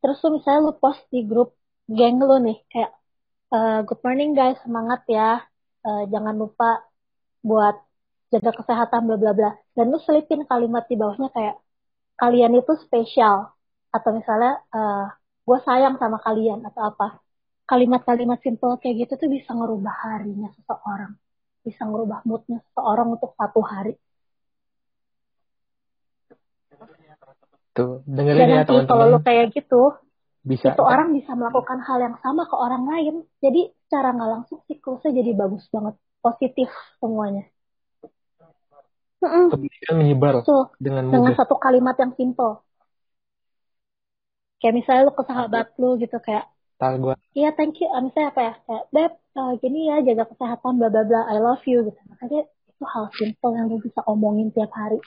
terus 0.00 0.20
lu 0.24 0.40
misalnya 0.40 0.60
lu 0.68 0.72
post 0.80 1.04
di 1.12 1.20
grup 1.28 1.52
geng 1.88 2.16
lu 2.20 2.36
nih, 2.40 2.58
kayak, 2.72 2.92
eh, 3.52 3.80
good 3.84 4.00
morning 4.00 4.32
guys, 4.32 4.56
semangat 4.64 5.04
ya, 5.08 5.44
Eh, 5.82 6.02
jangan 6.14 6.34
lupa 6.38 6.78
buat 7.42 7.74
jaga 8.30 8.50
kesehatan, 8.54 9.00
bla 9.08 9.16
bla 9.18 9.32
bla. 9.34 9.50
Dan 9.74 9.90
lu 9.90 9.98
selipin 10.06 10.46
kalimat 10.46 10.86
di 10.86 10.94
bawahnya 10.94 11.28
kayak, 11.34 11.56
kalian 12.22 12.54
itu 12.54 12.72
spesial. 12.86 13.50
Atau 13.92 14.10
misalnya, 14.16 14.58
eh, 14.72 15.06
gue 15.44 15.58
sayang 15.68 16.00
sama 16.00 16.18
kalian, 16.24 16.64
atau 16.64 16.82
apa. 16.90 17.20
Kalimat-kalimat 17.68 18.40
simple 18.42 18.76
kayak 18.82 19.06
gitu 19.06 19.12
tuh 19.20 19.30
bisa 19.30 19.54
ngerubah 19.54 19.94
harinya 20.08 20.48
seseorang. 20.56 21.12
Bisa 21.62 21.86
ngerubah 21.86 22.26
moodnya 22.26 22.58
seseorang 22.72 23.08
untuk 23.14 23.32
satu 23.38 23.60
hari. 23.62 23.94
tuh 27.72 28.04
Dan 28.04 28.28
dengerin 28.28 28.48
ya 28.52 28.56
nanti 28.60 28.76
kalau 28.84 28.84
lu 28.84 28.84
teman-teman 28.84 29.24
kayak 29.24 29.46
gitu, 29.56 29.82
bisa 30.44 30.74
itu 30.74 30.82
orang 30.82 31.08
bisa 31.16 31.32
melakukan 31.32 31.78
hal 31.86 31.98
yang 32.04 32.16
sama 32.20 32.44
ke 32.44 32.56
orang 32.58 32.84
lain. 32.84 33.14
Jadi 33.40 33.72
secara 33.86 34.12
nggak 34.12 34.30
langsung 34.30 34.58
siklusnya 34.68 35.10
jadi 35.14 35.32
bagus 35.32 35.64
banget. 35.72 35.94
Positif 36.22 36.68
semuanya. 37.02 37.48
Kebaikan 39.22 39.94
menyebar 40.02 40.42
Tuh, 40.42 40.74
dengan 40.82 41.06
dengan 41.10 41.34
satu 41.38 41.54
kalimat 41.58 41.94
yang 41.98 42.12
simple. 42.18 42.62
Kayak 44.62 44.74
misalnya 44.78 45.02
lu 45.10 45.12
ke 45.18 45.24
sahabat 45.26 45.66
lu 45.82 45.98
gitu 45.98 46.16
kayak, 46.22 46.46
Ntar 46.78 46.94
gua 47.02 47.14
iya 47.34 47.50
thank 47.50 47.82
you, 47.82 47.90
Ah, 47.90 47.98
misalnya 47.98 48.30
apa 48.30 48.40
ya, 48.46 48.54
kayak, 48.62 48.84
Beb, 48.94 49.12
eh, 49.18 49.52
gini 49.58 49.80
ya, 49.90 49.96
jaga 50.06 50.24
kesehatan, 50.30 50.72
bla 50.78 50.86
bla 50.86 51.02
bla, 51.02 51.20
I 51.26 51.36
love 51.42 51.64
you 51.66 51.82
gitu. 51.90 51.98
Makanya 52.06 52.46
itu 52.46 52.84
hal 52.86 53.04
simple 53.18 53.52
yang 53.58 53.66
lu 53.66 53.82
bisa 53.82 54.00
omongin 54.06 54.54
tiap 54.54 54.70
hari. 54.70 55.02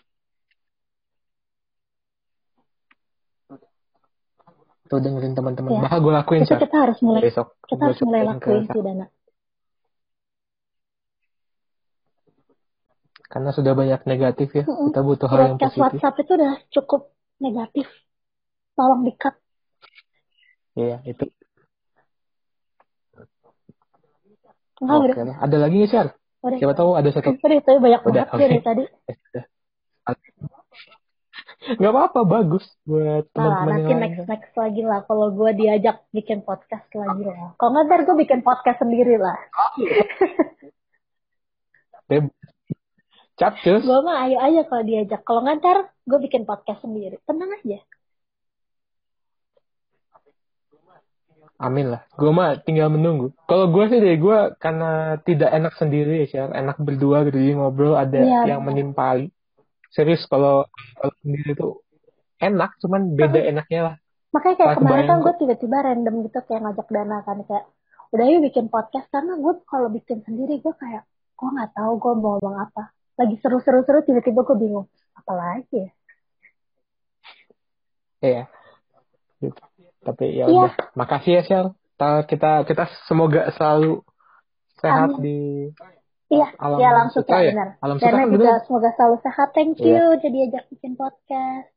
tuh 4.86 5.02
dengerin 5.02 5.34
teman-teman 5.34 5.74
Ya. 5.74 5.82
bakal 5.82 5.98
gue 5.98 6.14
lakuin 6.14 6.42
Itu 6.46 6.54
Syar. 6.54 6.62
kita 6.62 6.78
harus 6.78 7.00
mulai, 7.02 7.22
besok 7.26 7.58
kita 7.66 7.82
harus 7.90 8.00
mulai 8.06 8.22
lakuin 8.22 8.70
sih 8.70 8.82
Dana. 8.86 9.06
karena 13.26 13.50
sudah 13.52 13.74
banyak 13.74 14.02
negatif 14.06 14.50
ya 14.54 14.64
Mm-mm. 14.70 14.94
kita 14.94 15.02
butuh 15.02 15.28
hal 15.28 15.40
yang 15.50 15.58
positif 15.60 15.98
WhatsApp 16.00 16.16
itu 16.24 16.32
udah 16.38 16.54
cukup 16.72 17.02
negatif. 17.42 17.88
tolong 18.78 19.02
di-cut. 19.08 19.36
Iya, 20.76 21.00
itu. 21.04 21.26
Enggak, 24.76 24.98
Oke 25.00 25.08
udah. 25.08 25.24
lah. 25.26 25.38
Ada 25.40 25.58
lagi 25.58 25.76
nggak, 25.80 25.90
Syar? 25.90 26.08
Udah. 26.44 26.58
Siapa 26.60 26.76
tahu 26.76 26.92
ada 26.94 27.10
satu. 27.10 27.30
Udah, 27.32 27.60
tapi 27.64 27.80
banyak 27.80 28.02
Udah, 28.04 28.24
banget 28.28 28.36
oke. 28.36 28.42
dari 28.44 28.60
tadi. 28.62 28.84
Eh. 30.06 31.74
Nggak 31.82 31.94
apa-apa, 31.98 32.20
bagus 32.30 32.62
buat 32.86 33.26
Nah, 33.26 33.34
teman-teman 33.34 33.66
nanti 33.74 33.90
yang 33.90 33.98
lain. 33.98 34.14
next 34.14 34.30
next 34.30 34.54
lagi 34.54 34.86
lah 34.86 35.02
kalau 35.02 35.34
gue 35.34 35.50
diajak 35.58 35.98
bikin 36.14 36.46
podcast 36.46 36.86
lagi 36.94 37.26
lah. 37.26 37.58
Kalau 37.58 37.70
nggak 37.74 37.86
ntar 37.90 38.00
gue 38.06 38.16
bikin 38.22 38.40
podcast 38.46 38.78
sendiri 38.86 39.18
lah. 39.18 39.34
Capcus. 43.36 43.82
gue 43.84 44.00
mah 44.00 44.30
ayo 44.30 44.38
aja 44.40 44.62
kalau 44.70 44.84
diajak. 44.86 45.22
Kalau 45.26 45.42
nggak 45.42 45.58
ntar 45.60 45.78
gue 46.06 46.20
bikin 46.22 46.46
podcast 46.46 46.86
sendiri. 46.86 47.18
Tenang 47.26 47.50
aja. 47.52 47.80
Amin 51.56 51.88
lah. 51.88 52.04
Gue 52.20 52.36
mah 52.36 52.60
tinggal 52.60 52.92
menunggu. 52.92 53.32
Kalau 53.48 53.72
gue 53.72 53.88
sih 53.88 54.04
deh, 54.04 54.20
gue 54.20 54.38
karena 54.60 55.16
tidak 55.24 55.56
enak 55.56 55.74
sendiri 55.80 56.28
ya. 56.28 56.52
Enak 56.52 56.76
berdua 56.84 57.24
gitu, 57.24 57.40
jadi 57.40 57.56
ngobrol 57.56 57.96
ada 57.96 58.20
Iya, 58.20 58.56
yang 58.56 58.62
benar. 58.68 58.76
menimpali. 58.76 59.32
Serius, 59.88 60.28
kalau 60.28 60.68
sendiri 61.24 61.56
tuh 61.56 61.80
enak, 62.44 62.76
cuman 62.84 63.16
beda 63.16 63.40
enaknya 63.40 63.82
lah. 63.88 63.96
Makanya 64.36 64.56
kayak 64.60 64.70
Pas 64.76 64.80
kemarin 64.84 65.06
kan 65.08 65.20
gue 65.24 65.34
tiba-tiba 65.40 65.78
random 65.80 66.16
gitu 66.28 66.40
kayak 66.44 66.62
ngajak 66.68 66.88
Dana 66.92 67.18
kan 67.24 67.38
kayak 67.48 67.66
udah 68.12 68.26
yuk 68.28 68.42
bikin 68.52 68.68
podcast 68.68 69.08
karena 69.08 69.40
gue 69.40 69.54
kalau 69.64 69.88
bikin 69.88 70.20
sendiri 70.28 70.60
gue 70.60 70.74
kayak 70.76 71.08
gue 71.40 71.50
nggak 71.56 71.72
tahu 71.72 71.92
gue 71.96 72.14
mau 72.20 72.36
ngomong 72.36 72.68
apa. 72.68 72.92
Lagi 73.16 73.40
seru-seru-seru 73.40 74.04
tiba-tiba 74.04 74.44
gue 74.44 74.58
bingung 74.60 74.92
apa 75.16 75.32
lagi 75.32 75.88
ya. 75.88 75.92
Iya. 78.20 78.44
Gitu. 79.40 79.62
Tapi 80.06 80.26
ya 80.32 80.46
Iya. 80.46 80.70
udah. 80.70 80.74
Makasih 80.94 81.34
ya. 81.42 81.62
Ta- 81.96 82.24
Kita 82.24 82.64
kita 82.64 82.86
semoga 83.06 83.50
selalu 83.52 84.06
sehat 84.78 85.10
Amin. 85.12 85.22
di 85.22 85.38
Iya, 86.26 86.50
alam 86.58 86.78
ya 86.78 86.88
alam 86.90 87.08
sutra 87.10 87.38
sutra 87.38 87.38
ya. 87.42 87.52
benar. 87.54 87.70
Alam 87.80 87.96
kan 87.98 88.12
juga 88.28 88.30
bener. 88.34 88.66
semoga 88.66 88.90
selalu 88.94 89.18
sehat. 89.22 89.48
Thank 89.52 89.78
Iya. 89.78 89.86
you 89.88 90.04
jadi 90.20 90.38
ajak 90.48 90.64
bikin 90.70 90.94
podcast. 90.94 91.70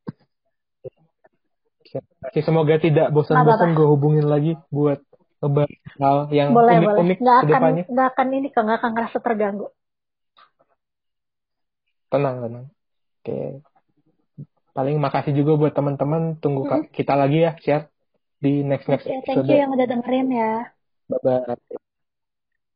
Oke, 2.20 2.40
semoga 2.42 2.76
tidak 2.76 3.08
bosan-bosan 3.10 3.72
gue 3.72 3.86
hubungin 3.86 4.24
lagi 4.24 4.60
buat 4.68 5.00
ngebahas 5.40 5.72
hal 5.96 6.16
yang 6.28 6.52
boleh 6.52 6.76
boleh. 6.76 6.84
unik-unik 6.84 7.18
Nggak 7.18 7.32
ke 7.32 7.40
akan 7.40 7.48
depannya. 7.54 7.84
nggak 7.86 8.08
akan 8.10 8.26
ini 8.30 8.46
kok 8.50 8.62
nggak 8.62 8.78
akan 8.78 8.90
ngerasa 8.92 9.18
terganggu. 9.18 9.66
Tenang, 12.08 12.36
tenang. 12.40 12.66
Oke. 13.20 13.38
Paling 14.72 14.96
makasih 14.96 15.32
juga 15.32 15.52
buat 15.56 15.72
teman-teman. 15.72 16.36
Tunggu 16.38 16.64
ka- 16.64 16.88
kita 16.88 17.14
lagi 17.14 17.44
ya, 17.44 17.52
share 17.58 17.88
di 18.42 18.62
next 18.70 18.86
next 18.88 19.06
Oke, 19.06 19.12
thank 19.26 19.42
episode. 19.42 19.48
you 19.48 19.56
yang 19.60 19.70
udah 19.76 19.86
dengerin 19.92 20.28
ya. 20.40 20.50
Bye 21.08 21.18
bye. 21.22 21.78